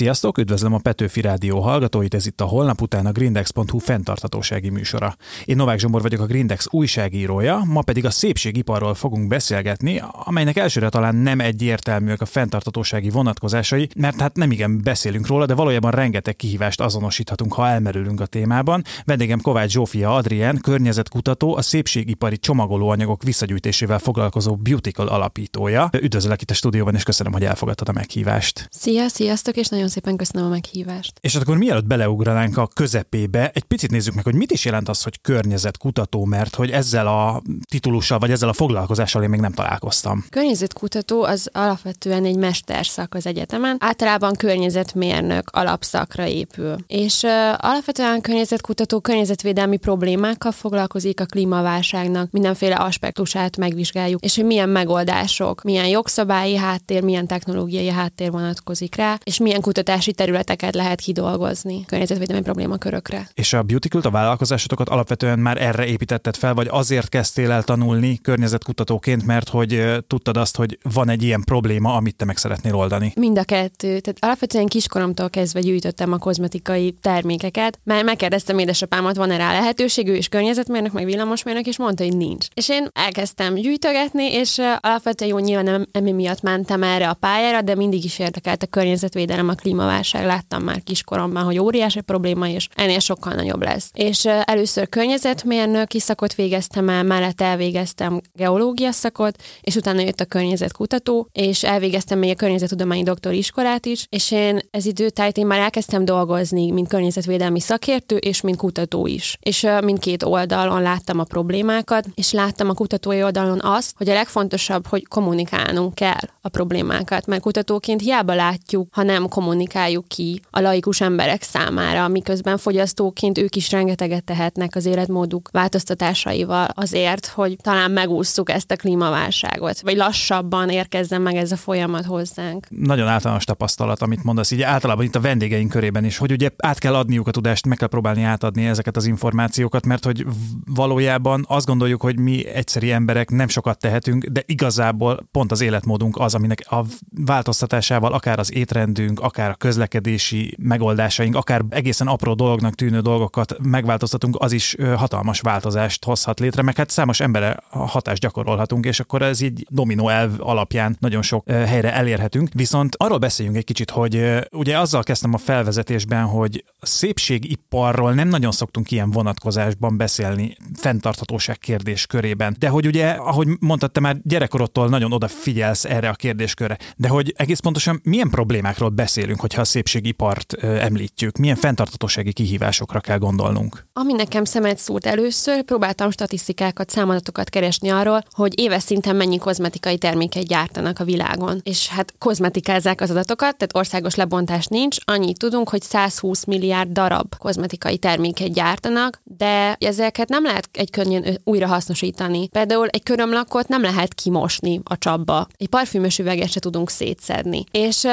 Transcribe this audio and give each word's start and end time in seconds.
Sziasztok, 0.00 0.38
üdvözlöm 0.38 0.74
a 0.74 0.78
Petőfi 0.78 1.20
Rádió 1.20 1.60
hallgatóit, 1.60 2.14
ez 2.14 2.26
itt 2.26 2.40
a 2.40 2.44
holnap 2.44 2.80
után 2.80 3.06
a 3.06 3.12
Grindex.hu 3.12 3.78
fenntarthatósági 3.78 4.68
műsora. 4.68 5.16
Én 5.44 5.56
Novák 5.56 5.78
Zsombor 5.78 6.02
vagyok 6.02 6.20
a 6.20 6.26
Grindex 6.26 6.66
újságírója, 6.70 7.62
ma 7.66 7.82
pedig 7.82 8.04
a 8.04 8.10
szépségiparról 8.10 8.94
fogunk 8.94 9.28
beszélgetni, 9.28 10.02
amelynek 10.12 10.56
elsőre 10.56 10.88
talán 10.88 11.14
nem 11.14 11.40
egyértelműek 11.40 12.20
a 12.20 12.24
fenntarthatósági 12.24 13.10
vonatkozásai, 13.10 13.88
mert 13.96 14.20
hát 14.20 14.36
nem 14.36 14.50
igen 14.50 14.82
beszélünk 14.82 15.26
róla, 15.26 15.46
de 15.46 15.54
valójában 15.54 15.90
rengeteg 15.90 16.36
kihívást 16.36 16.80
azonosíthatunk, 16.80 17.52
ha 17.52 17.68
elmerülünk 17.68 18.20
a 18.20 18.26
témában. 18.26 18.84
Vendégem 19.04 19.40
Kovács 19.40 19.70
Zsófia 19.70 20.14
Adrien, 20.14 20.58
környezetkutató, 20.60 21.56
a 21.56 21.62
szépségipari 21.62 22.38
csomagolóanyagok 22.38 23.22
visszagyűjtésével 23.22 23.98
foglalkozó 23.98 24.56
Beautical 24.56 25.08
alapítója. 25.08 25.90
Üdvözlök 26.00 26.42
itt 26.42 26.50
a 26.50 26.54
stúdióban, 26.54 26.94
és 26.94 27.02
köszönöm, 27.02 27.32
hogy 27.32 27.44
elfogadtad 27.44 27.88
a 27.88 27.92
meghívást. 27.92 28.68
Szia, 28.70 29.08
sziasztok, 29.08 29.56
és 29.56 29.68
nagyon 29.68 29.88
szépen 29.90 30.16
köszönöm 30.16 30.46
a 30.46 30.50
meghívást. 30.50 31.12
És 31.20 31.34
akkor 31.34 31.56
mielőtt 31.56 31.86
beleugranánk 31.86 32.56
a 32.56 32.66
közepébe, 32.66 33.50
egy 33.54 33.62
picit 33.62 33.90
nézzük 33.90 34.14
meg, 34.14 34.24
hogy 34.24 34.34
mit 34.34 34.50
is 34.50 34.64
jelent 34.64 34.88
az, 34.88 35.02
hogy 35.02 35.20
környezetkutató, 35.20 36.24
mert 36.24 36.54
hogy 36.54 36.70
ezzel 36.70 37.06
a 37.06 37.42
titulussal, 37.70 38.18
vagy 38.18 38.30
ezzel 38.30 38.48
a 38.48 38.52
foglalkozással 38.52 39.22
én 39.22 39.28
még 39.28 39.40
nem 39.40 39.52
találkoztam. 39.52 40.24
Környezetkutató 40.30 41.22
az 41.22 41.48
alapvetően 41.52 42.24
egy 42.24 42.36
mesterszak 42.36 43.14
az 43.14 43.26
egyetemen, 43.26 43.76
általában 43.80 44.34
környezetmérnök 44.34 45.50
alapszakra 45.50 46.26
épül. 46.26 46.76
És 46.86 47.22
uh, 47.22 47.30
alapvetően 47.58 48.20
környezetkutató 48.20 49.00
környezetvédelmi 49.00 49.76
problémákkal 49.76 50.52
foglalkozik 50.52 51.20
a 51.20 51.24
klímaválságnak, 51.24 52.30
mindenféle 52.30 52.74
aspektusát 52.74 53.56
megvizsgáljuk, 53.56 54.24
és 54.24 54.34
hogy 54.36 54.44
milyen 54.44 54.68
megoldások, 54.68 55.62
milyen 55.62 55.86
jogszabályi 55.86 56.56
háttér, 56.56 57.02
milyen 57.02 57.26
technológiai 57.26 57.88
háttér 57.88 58.30
vonatkozik 58.30 58.94
rá, 58.94 59.18
és 59.24 59.38
milyen 59.38 59.60
kutatási 59.80 60.12
területeket 60.12 60.74
lehet 60.74 61.00
kidolgozni 61.00 61.84
környezetvédelmi 61.86 62.42
problémakörökre. 62.42 63.28
És 63.34 63.52
a 63.52 63.62
Beauticult, 63.62 64.04
a 64.04 64.10
vállalkozásotokat 64.10 64.88
alapvetően 64.88 65.38
már 65.38 65.62
erre 65.62 65.86
építetted 65.86 66.36
fel, 66.36 66.54
vagy 66.54 66.66
azért 66.70 67.08
kezdtél 67.08 67.50
el 67.50 67.62
tanulni 67.62 68.18
környezetkutatóként, 68.22 69.26
mert 69.26 69.48
hogy 69.48 69.82
tudtad 70.06 70.36
azt, 70.36 70.56
hogy 70.56 70.78
van 70.92 71.08
egy 71.08 71.22
ilyen 71.22 71.42
probléma, 71.44 71.94
amit 71.94 72.16
te 72.16 72.24
meg 72.24 72.36
szeretnél 72.36 72.74
oldani? 72.74 73.12
Mind 73.16 73.38
a 73.38 73.44
kettő. 73.44 74.00
Tehát 74.00 74.16
alapvetően 74.20 74.66
kiskoromtól 74.66 75.30
kezdve 75.30 75.60
gyűjtöttem 75.60 76.12
a 76.12 76.18
kozmetikai 76.18 76.94
termékeket, 77.00 77.78
mert 77.84 78.04
megkérdeztem 78.04 78.58
édesapámat, 78.58 79.16
van-e 79.16 79.36
rá 79.36 79.52
lehetőség, 79.52 80.08
ő 80.08 80.14
is 80.14 80.28
környezetmérnök, 80.28 80.92
meg 80.92 81.04
villamosmérnök, 81.04 81.66
és 81.66 81.78
mondta, 81.78 82.04
hogy 82.04 82.16
nincs. 82.16 82.46
És 82.54 82.68
én 82.68 82.88
elkezdtem 82.92 83.54
gyűjtögetni, 83.54 84.32
és 84.32 84.58
alapvetően 84.80 85.30
jó 85.30 85.38
nyilván 85.38 85.64
nem 85.64 85.86
emi 85.92 86.12
miatt 86.12 86.42
mentem 86.42 86.82
erre 86.82 87.08
a 87.08 87.14
pályára, 87.14 87.60
de 87.60 87.74
mindig 87.74 88.04
is 88.04 88.18
érdekelt 88.18 88.62
a 88.62 88.66
környezetvédelem, 88.66 89.48
a 89.48 89.54
klímaválság. 89.60 90.24
Láttam 90.24 90.62
már 90.62 90.82
kiskoromban, 90.82 91.44
hogy 91.44 91.58
óriási 91.58 92.00
probléma, 92.00 92.48
és 92.48 92.68
ennél 92.74 92.98
sokkal 92.98 93.32
nagyobb 93.32 93.62
lesz. 93.62 93.90
És 93.94 94.24
először 94.44 94.88
környezetmérnöki 94.88 96.00
szakot 96.00 96.34
végeztem 96.34 96.88
el, 96.88 97.02
mellett 97.02 97.40
elvégeztem 97.40 98.20
geológia 98.32 98.92
szakot, 98.92 99.42
és 99.60 99.76
utána 99.76 100.00
jött 100.00 100.20
a 100.20 100.24
környezetkutató, 100.24 101.28
és 101.32 101.64
elvégeztem 101.64 102.18
még 102.18 102.30
a 102.30 102.34
környezettudományi 102.34 103.02
doktori 103.02 103.36
iskolát 103.36 103.86
is, 103.86 104.06
és 104.08 104.30
én 104.30 104.60
ez 104.70 104.86
időtájt 104.86 105.36
én 105.36 105.46
már 105.46 105.58
elkezdtem 105.58 106.04
dolgozni, 106.04 106.70
mint 106.70 106.88
környezetvédelmi 106.88 107.60
szakértő, 107.60 108.16
és 108.16 108.40
mint 108.40 108.56
kutató 108.56 109.06
is. 109.06 109.36
És 109.40 109.66
mindkét 109.82 110.22
oldalon 110.22 110.82
láttam 110.82 111.18
a 111.18 111.24
problémákat, 111.24 112.06
és 112.14 112.32
láttam 112.32 112.68
a 112.68 112.74
kutatói 112.74 113.22
oldalon 113.22 113.60
azt, 113.62 113.94
hogy 113.96 114.08
a 114.08 114.12
legfontosabb, 114.12 114.86
hogy 114.86 115.06
kommunikálnunk 115.06 115.94
kell 115.94 116.28
a 116.40 116.48
problémákat, 116.48 117.26
mert 117.26 117.42
kutatóként 117.42 118.00
hiába 118.00 118.34
látjuk, 118.34 118.88
ha 118.92 119.02
nem 119.02 119.28
kommunikáljuk 119.50 120.08
ki 120.08 120.40
a 120.50 120.60
laikus 120.60 121.00
emberek 121.00 121.42
számára, 121.42 122.08
miközben 122.08 122.58
fogyasztóként 122.58 123.38
ők 123.38 123.56
is 123.56 123.70
rengeteget 123.70 124.24
tehetnek 124.24 124.76
az 124.76 124.86
életmóduk 124.86 125.48
változtatásaival 125.52 126.68
azért, 126.74 127.26
hogy 127.26 127.56
talán 127.62 127.90
megússzuk 127.90 128.50
ezt 128.50 128.70
a 128.70 128.76
klímaválságot, 128.76 129.80
vagy 129.80 129.96
lassabban 129.96 130.68
érkezzen 130.68 131.22
meg 131.22 131.34
ez 131.34 131.52
a 131.52 131.56
folyamat 131.56 132.04
hozzánk. 132.04 132.66
Nagyon 132.68 133.08
általános 133.08 133.44
tapasztalat, 133.44 134.02
amit 134.02 134.24
mondasz, 134.24 134.50
így 134.50 134.62
általában 134.62 135.04
itt 135.04 135.14
a 135.14 135.20
vendégeink 135.20 135.70
körében 135.70 136.04
is, 136.04 136.16
hogy 136.16 136.32
ugye 136.32 136.50
át 136.56 136.78
kell 136.78 136.94
adniuk 136.94 137.28
a 137.28 137.30
tudást, 137.30 137.66
meg 137.66 137.78
kell 137.78 137.88
próbálni 137.88 138.22
átadni 138.22 138.66
ezeket 138.66 138.96
az 138.96 139.06
információkat, 139.06 139.86
mert 139.86 140.04
hogy 140.04 140.26
valójában 140.64 141.44
azt 141.48 141.66
gondoljuk, 141.66 142.02
hogy 142.02 142.18
mi 142.18 142.46
egyszeri 142.46 142.90
emberek 142.90 143.30
nem 143.30 143.48
sokat 143.48 143.78
tehetünk, 143.78 144.24
de 144.24 144.42
igazából 144.46 145.28
pont 145.30 145.52
az 145.52 145.60
életmódunk 145.60 146.16
az, 146.18 146.34
aminek 146.34 146.64
a 146.68 146.84
változtatásával 147.24 148.12
akár 148.12 148.38
az 148.38 148.54
étrendünk, 148.60 149.20
akár 149.20 149.39
a 149.48 149.54
közlekedési 149.54 150.56
megoldásaink, 150.58 151.36
akár 151.36 151.62
egészen 151.68 152.06
apró 152.06 152.34
dolognak 152.34 152.74
tűnő 152.74 153.00
dolgokat 153.00 153.56
megváltoztatunk, 153.62 154.36
az 154.38 154.52
is 154.52 154.76
hatalmas 154.96 155.40
változást 155.40 156.04
hozhat 156.04 156.40
létre, 156.40 156.62
meg 156.62 156.76
hát 156.76 156.90
számos 156.90 157.20
embere 157.20 157.56
hatást 157.70 158.20
gyakorolhatunk, 158.20 158.84
és 158.84 159.00
akkor 159.00 159.22
ez 159.22 159.40
így 159.40 159.66
dominó 159.68 160.08
elv 160.08 160.32
alapján 160.38 160.96
nagyon 161.00 161.22
sok 161.22 161.50
helyre 161.50 161.94
elérhetünk. 161.94 162.48
Viszont 162.52 162.94
arról 162.98 163.18
beszéljünk 163.18 163.56
egy 163.56 163.64
kicsit, 163.64 163.90
hogy 163.90 164.38
ugye 164.52 164.78
azzal 164.78 165.02
kezdtem 165.02 165.34
a 165.34 165.38
felvezetésben, 165.38 166.24
hogy 166.24 166.64
szépségiparról 166.80 168.12
nem 168.12 168.28
nagyon 168.28 168.52
szoktunk 168.52 168.90
ilyen 168.90 169.10
vonatkozásban 169.10 169.96
beszélni 169.96 170.56
fenntarthatóság 170.74 171.58
kérdés 171.58 172.06
körében. 172.06 172.56
De 172.58 172.68
hogy 172.68 172.86
ugye, 172.86 173.08
ahogy 173.08 173.48
mondtad, 173.60 173.92
te 173.92 174.00
már 174.00 174.16
gyerekkorodtól 174.22 174.88
nagyon 174.88 175.12
odafigyelsz 175.12 175.84
erre 175.84 176.08
a 176.08 176.14
kérdéskörre, 176.14 176.78
de 176.96 177.08
hogy 177.08 177.34
egész 177.36 177.58
pontosan 177.58 178.00
milyen 178.04 178.30
problémákról 178.30 178.88
beszélünk, 178.88 179.29
hogyha 179.38 179.60
a 179.60 179.64
szépségipart 179.64 180.52
említjük, 180.62 181.36
milyen 181.36 181.56
fenntarthatósági 181.56 182.32
kihívásokra 182.32 183.00
kell 183.00 183.18
gondolnunk? 183.18 183.86
Ami 183.92 184.12
nekem 184.12 184.44
szemet 184.44 184.78
szúrt 184.78 185.06
először, 185.06 185.62
próbáltam 185.62 186.10
statisztikákat, 186.10 186.90
számadatokat 186.90 187.48
keresni 187.48 187.88
arról, 187.88 188.24
hogy 188.30 188.58
éves 188.58 188.82
szinten 188.82 189.16
mennyi 189.16 189.38
kozmetikai 189.38 189.98
terméket 189.98 190.46
gyártanak 190.46 190.98
a 190.98 191.04
világon. 191.04 191.60
És 191.62 191.88
hát 191.88 192.14
kozmetikázzák 192.18 193.00
az 193.00 193.10
adatokat, 193.10 193.56
tehát 193.56 193.76
országos 193.76 194.14
lebontás 194.14 194.66
nincs, 194.66 194.96
annyit 195.04 195.38
tudunk, 195.38 195.68
hogy 195.68 195.82
120 195.82 196.44
milliárd 196.44 196.90
darab 196.90 197.36
kozmetikai 197.36 197.98
terméket 197.98 198.52
gyártanak, 198.52 199.20
de 199.24 199.76
ezeket 199.78 200.28
nem 200.28 200.44
lehet 200.44 200.68
egy 200.72 200.90
könnyen 200.90 201.40
újra 201.44 201.66
hasznosítani. 201.66 202.48
Például 202.48 202.86
egy 202.86 203.02
körömlakot 203.02 203.68
nem 203.68 203.82
lehet 203.82 204.14
kimosni 204.14 204.80
a 204.84 204.98
csapba. 204.98 205.46
Egy 205.56 205.68
parfümös 205.68 206.18
üveget 206.18 206.50
se 206.50 206.60
tudunk 206.60 206.90
szétszedni. 206.90 207.64
És 207.70 208.06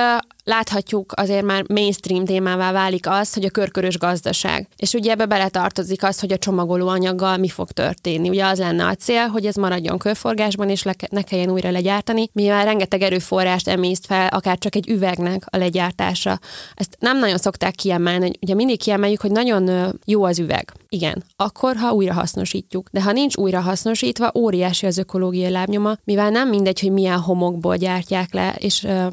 láthatjuk 0.48 1.12
azért 1.16 1.46
már 1.46 1.64
mainstream 1.68 2.26
témává 2.26 2.72
válik 2.72 3.10
az, 3.10 3.34
hogy 3.34 3.46
a 3.46 3.50
körkörös 3.50 3.98
gazdaság. 3.98 4.68
És 4.78 4.94
ugye 4.94 5.12
ebbe 5.12 5.26
beletartozik 5.26 6.04
az, 6.04 6.20
hogy 6.20 6.32
a 6.32 6.38
csomagolóanyaggal 6.38 7.38
mi 7.38 7.50
fog 7.50 7.72
történni. 7.72 8.30
Ugye 8.30 8.46
az 8.46 8.60
lenne 8.60 8.86
a 8.86 8.96
cél, 8.96 9.28
hogy 9.28 9.46
ez 9.46 9.56
maradjon 9.56 9.98
körforgásban, 9.98 10.70
és 10.70 10.84
le, 10.84 10.94
ne 11.10 11.22
kelljen 11.22 11.50
újra 11.50 11.72
legyártani, 11.72 12.30
mivel 12.34 12.66
rengeteg 12.66 13.02
erőforrást 13.02 13.68
emészt 13.68 14.06
fel, 14.06 14.28
akár 14.28 14.58
csak 14.58 14.76
egy 14.76 14.90
üvegnek 14.90 15.46
a 15.46 15.58
legyártása. 15.58 16.40
Ezt 16.76 16.98
nem 17.00 17.20
nagyon 17.20 17.38
szokták 17.38 17.76
kiemelni. 17.76 18.32
Ugye 18.42 18.54
mindig 18.54 18.80
kiemeljük, 18.80 19.22
hogy 19.22 19.32
nagyon 19.32 19.94
jó 20.06 20.24
az 20.24 20.40
üveg. 20.40 20.74
Igen, 20.90 21.24
akkor, 21.36 21.76
ha 21.76 21.92
újra 21.92 22.14
hasznosítjuk. 22.14 22.88
De 22.92 23.02
ha 23.02 23.12
nincs 23.12 23.36
újra 23.38 23.60
hasznosítva, 23.60 24.32
óriási 24.36 24.86
az 24.86 24.98
ökológiai 24.98 25.52
lábnyoma, 25.52 25.96
mivel 26.04 26.30
nem 26.30 26.50
mindegy, 26.50 26.80
hogy 26.80 26.92
milyen 26.92 27.20
homokból 27.20 27.76
gyártják 27.76 28.34
le, 28.34 28.56
és 28.58 28.84
ö, 28.84 29.08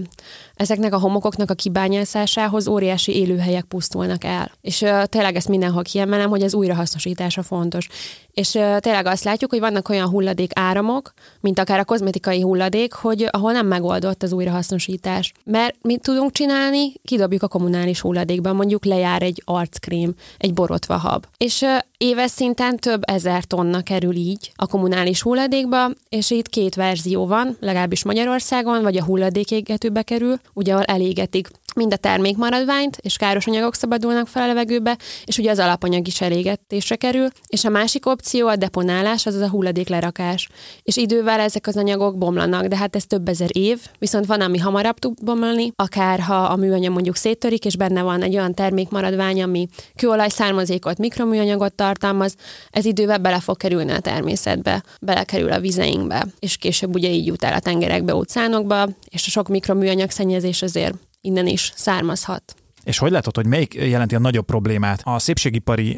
ezeknek 0.54 0.94
a 0.94 0.98
homokoknak 1.24 1.50
a 1.50 1.62
kibányászásához 1.62 2.68
óriási 2.68 3.16
élőhelyek 3.16 3.64
pusztulnak 3.64 4.24
el. 4.24 4.50
És 4.60 4.82
ö, 4.82 5.02
tényleg 5.06 5.36
ezt 5.36 5.48
mindenhol 5.48 5.82
kiemelem, 5.82 6.30
hogy 6.30 6.42
az 6.42 6.54
újrahasznosítása 6.54 7.42
fontos. 7.42 7.88
És 8.32 8.54
ö, 8.54 8.76
tényleg 8.80 9.06
azt 9.06 9.24
látjuk, 9.24 9.50
hogy 9.50 9.60
vannak 9.60 9.88
olyan 9.88 10.08
hulladék 10.08 10.50
áramok, 10.54 11.12
mint 11.40 11.58
akár 11.58 11.78
a 11.78 11.84
kozmetikai 11.84 12.40
hulladék, 12.40 12.92
hogy 12.92 13.28
ahol 13.30 13.52
nem 13.52 13.66
megoldott 13.66 14.22
az 14.22 14.32
újrahasznosítás. 14.32 15.32
Mert 15.44 15.74
mit 15.82 16.02
tudunk 16.02 16.32
csinálni? 16.32 16.92
Kidobjuk 17.04 17.42
a 17.42 17.48
kommunális 17.48 18.00
hulladékban, 18.00 18.56
mondjuk 18.56 18.84
lejár 18.84 19.22
egy 19.22 19.42
arckrém, 19.44 20.14
egy 20.38 20.54
borotvahab. 20.54 21.24
És 21.36 21.62
ö, 21.62 21.76
éves 22.04 22.30
szinten 22.30 22.76
több 22.76 23.02
ezer 23.06 23.44
tonna 23.44 23.82
kerül 23.82 24.14
így 24.14 24.52
a 24.56 24.66
kommunális 24.66 25.22
hulladékba, 25.22 25.90
és 26.08 26.30
itt 26.30 26.48
két 26.48 26.74
verzió 26.74 27.26
van, 27.26 27.56
legalábbis 27.60 28.04
Magyarországon, 28.04 28.82
vagy 28.82 28.96
a 28.96 29.04
hulladékégetőbe 29.04 30.02
kerül, 30.02 30.36
ugye 30.52 30.72
ahol 30.72 30.84
elégetik 30.84 31.48
mind 31.74 31.92
a 31.92 31.96
termékmaradványt, 31.96 32.96
és 33.00 33.16
káros 33.16 33.46
anyagok 33.46 33.74
szabadulnak 33.74 34.28
fel 34.28 34.42
a 34.42 34.46
levegőbe, 34.46 34.98
és 35.24 35.38
ugye 35.38 35.50
az 35.50 35.58
alapanyag 35.58 36.06
is 36.06 36.20
elégetésre 36.20 36.96
kerül, 36.96 37.28
és 37.46 37.64
a 37.64 37.68
másik 37.68 38.06
opció 38.06 38.46
a 38.48 38.56
deponálás, 38.56 39.26
azaz 39.26 39.40
a 39.40 39.48
hulladéklerakás. 39.48 40.48
És 40.82 40.96
idővel 40.96 41.40
ezek 41.40 41.66
az 41.66 41.76
anyagok 41.76 42.18
bomlanak, 42.18 42.66
de 42.66 42.76
hát 42.76 42.96
ez 42.96 43.04
több 43.04 43.28
ezer 43.28 43.48
év, 43.52 43.80
viszont 43.98 44.26
van, 44.26 44.40
ami 44.40 44.58
hamarabb 44.58 44.98
tud 44.98 45.24
bomlani, 45.24 45.72
akár 45.76 46.20
ha 46.20 46.36
a 46.36 46.56
műanyag 46.56 46.92
mondjuk 46.92 47.16
széttörik, 47.16 47.64
és 47.64 47.76
benne 47.76 48.02
van 48.02 48.22
egy 48.22 48.36
olyan 48.36 48.54
termékmaradvány, 48.54 49.42
ami 49.42 49.68
kőolaj 49.96 50.28
származékot, 50.28 50.98
mikroműanyagot 50.98 51.74
tartalmaz, 51.74 52.34
ez 52.70 52.84
idővel 52.84 53.18
bele 53.18 53.40
fog 53.40 53.56
kerülni 53.56 53.92
a 53.92 54.00
természetbe, 54.00 54.82
belekerül 55.00 55.52
a 55.52 55.60
vizeinkbe, 55.60 56.26
és 56.38 56.56
később 56.56 56.94
ugye 56.94 57.08
így 57.08 57.26
jut 57.26 57.44
el 57.44 57.52
a 57.52 57.60
tengerekbe, 57.60 58.14
óceánokba, 58.14 58.88
és 59.08 59.26
a 59.26 59.30
sok 59.30 59.48
mikroműanyag 59.48 60.10
szennyezés 60.10 60.62
azért 60.62 60.94
innen 61.24 61.46
is 61.46 61.72
származhat. 61.74 62.54
És 62.84 62.98
hogy 62.98 63.10
látod, 63.10 63.36
hogy 63.36 63.46
melyik 63.46 63.74
jelenti 63.74 64.14
a 64.14 64.18
nagyobb 64.18 64.44
problémát? 64.44 65.00
A 65.04 65.18
szépségipari 65.18 65.94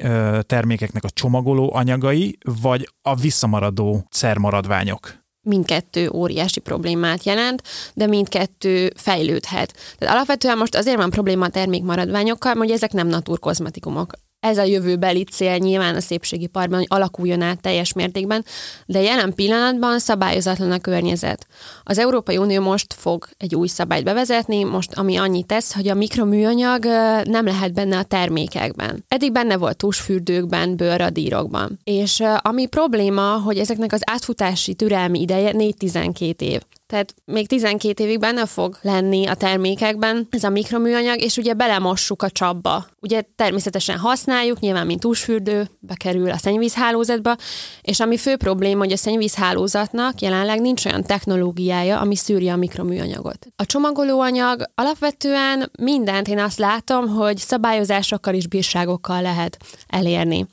termékeknek 0.46 1.04
a 1.04 1.10
csomagoló 1.10 1.74
anyagai, 1.74 2.38
vagy 2.60 2.92
a 3.02 3.14
visszamaradó 3.14 4.06
szermaradványok? 4.10 5.24
mindkettő 5.46 6.10
óriási 6.10 6.60
problémát 6.60 7.24
jelent, 7.24 7.62
de 7.94 8.06
mindkettő 8.06 8.92
fejlődhet. 8.96 9.72
Tehát 9.98 10.14
alapvetően 10.14 10.58
most 10.58 10.74
azért 10.74 10.96
van 10.96 11.10
probléma 11.10 11.44
a 11.44 11.48
termékmaradványokkal, 11.48 12.54
hogy 12.54 12.70
ezek 12.70 12.92
nem 12.92 13.06
naturkozmetikumok 13.06 14.12
ez 14.46 14.58
a 14.58 14.62
jövőbeli 14.62 15.24
cél 15.24 15.56
nyilván 15.56 15.94
a 15.94 16.00
szépségiparban, 16.00 16.78
hogy 16.78 16.86
alakuljon 16.90 17.42
át 17.42 17.60
teljes 17.60 17.92
mértékben, 17.92 18.44
de 18.86 19.00
jelen 19.00 19.34
pillanatban 19.34 19.98
szabályozatlan 19.98 20.70
a 20.70 20.78
környezet. 20.78 21.46
Az 21.82 21.98
Európai 21.98 22.36
Unió 22.36 22.62
most 22.62 22.94
fog 22.94 23.28
egy 23.36 23.54
új 23.54 23.66
szabályt 23.66 24.04
bevezetni, 24.04 24.64
most 24.64 24.92
ami 24.94 25.16
annyit 25.16 25.46
tesz, 25.46 25.74
hogy 25.74 25.88
a 25.88 25.94
mikroműanyag 25.94 26.84
nem 27.24 27.44
lehet 27.44 27.72
benne 27.72 27.98
a 27.98 28.02
termékekben. 28.02 29.04
Eddig 29.08 29.32
benne 29.32 29.56
volt 29.56 29.76
tusfürdőkben, 29.76 30.76
bőrradírokban. 30.76 31.78
És 31.84 32.22
ami 32.42 32.66
probléma, 32.66 33.40
hogy 33.44 33.58
ezeknek 33.58 33.92
az 33.92 34.00
átfutási 34.04 34.74
türelmi 34.74 35.20
ideje 35.20 35.52
4-12 35.54 36.40
év. 36.40 36.60
Tehát 36.86 37.14
még 37.24 37.48
12 37.48 38.04
évig 38.04 38.18
benne 38.18 38.46
fog 38.46 38.78
lenni 38.82 39.26
a 39.26 39.34
termékekben 39.34 40.26
ez 40.30 40.44
a 40.44 40.48
mikroműanyag, 40.48 41.20
és 41.20 41.36
ugye 41.36 41.54
belemossuk 41.54 42.22
a 42.22 42.30
csapba. 42.30 42.86
Ugye 43.00 43.22
természetesen 43.36 43.98
használjuk, 43.98 44.60
nyilván 44.60 44.86
mint 44.86 45.00
túlsfürdő, 45.00 45.68
bekerül 45.78 46.30
a 46.30 46.36
szennyvízhálózatba, 46.36 47.36
és 47.82 48.00
ami 48.00 48.16
fő 48.16 48.36
probléma, 48.36 48.78
hogy 48.78 48.92
a 48.92 48.96
szennyvízhálózatnak 48.96 50.20
jelenleg 50.20 50.60
nincs 50.60 50.84
olyan 50.84 51.02
technológiája, 51.02 52.00
ami 52.00 52.16
szűri 52.16 52.48
a 52.48 52.56
mikroműanyagot. 52.56 53.46
A 53.56 53.66
csomagolóanyag 53.66 54.62
alapvetően 54.74 55.70
mindent 55.78 56.28
én 56.28 56.38
azt 56.38 56.58
látom, 56.58 57.08
hogy 57.08 57.36
szabályozásokkal 57.36 58.34
és 58.34 58.48
bírságokkal 58.48 59.22
lehet 59.22 59.56
elérni. 59.86 60.46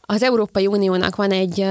Az 0.00 0.22
Európai 0.22 0.66
Uniónak 0.66 1.16
van 1.16 1.30
egy 1.30 1.66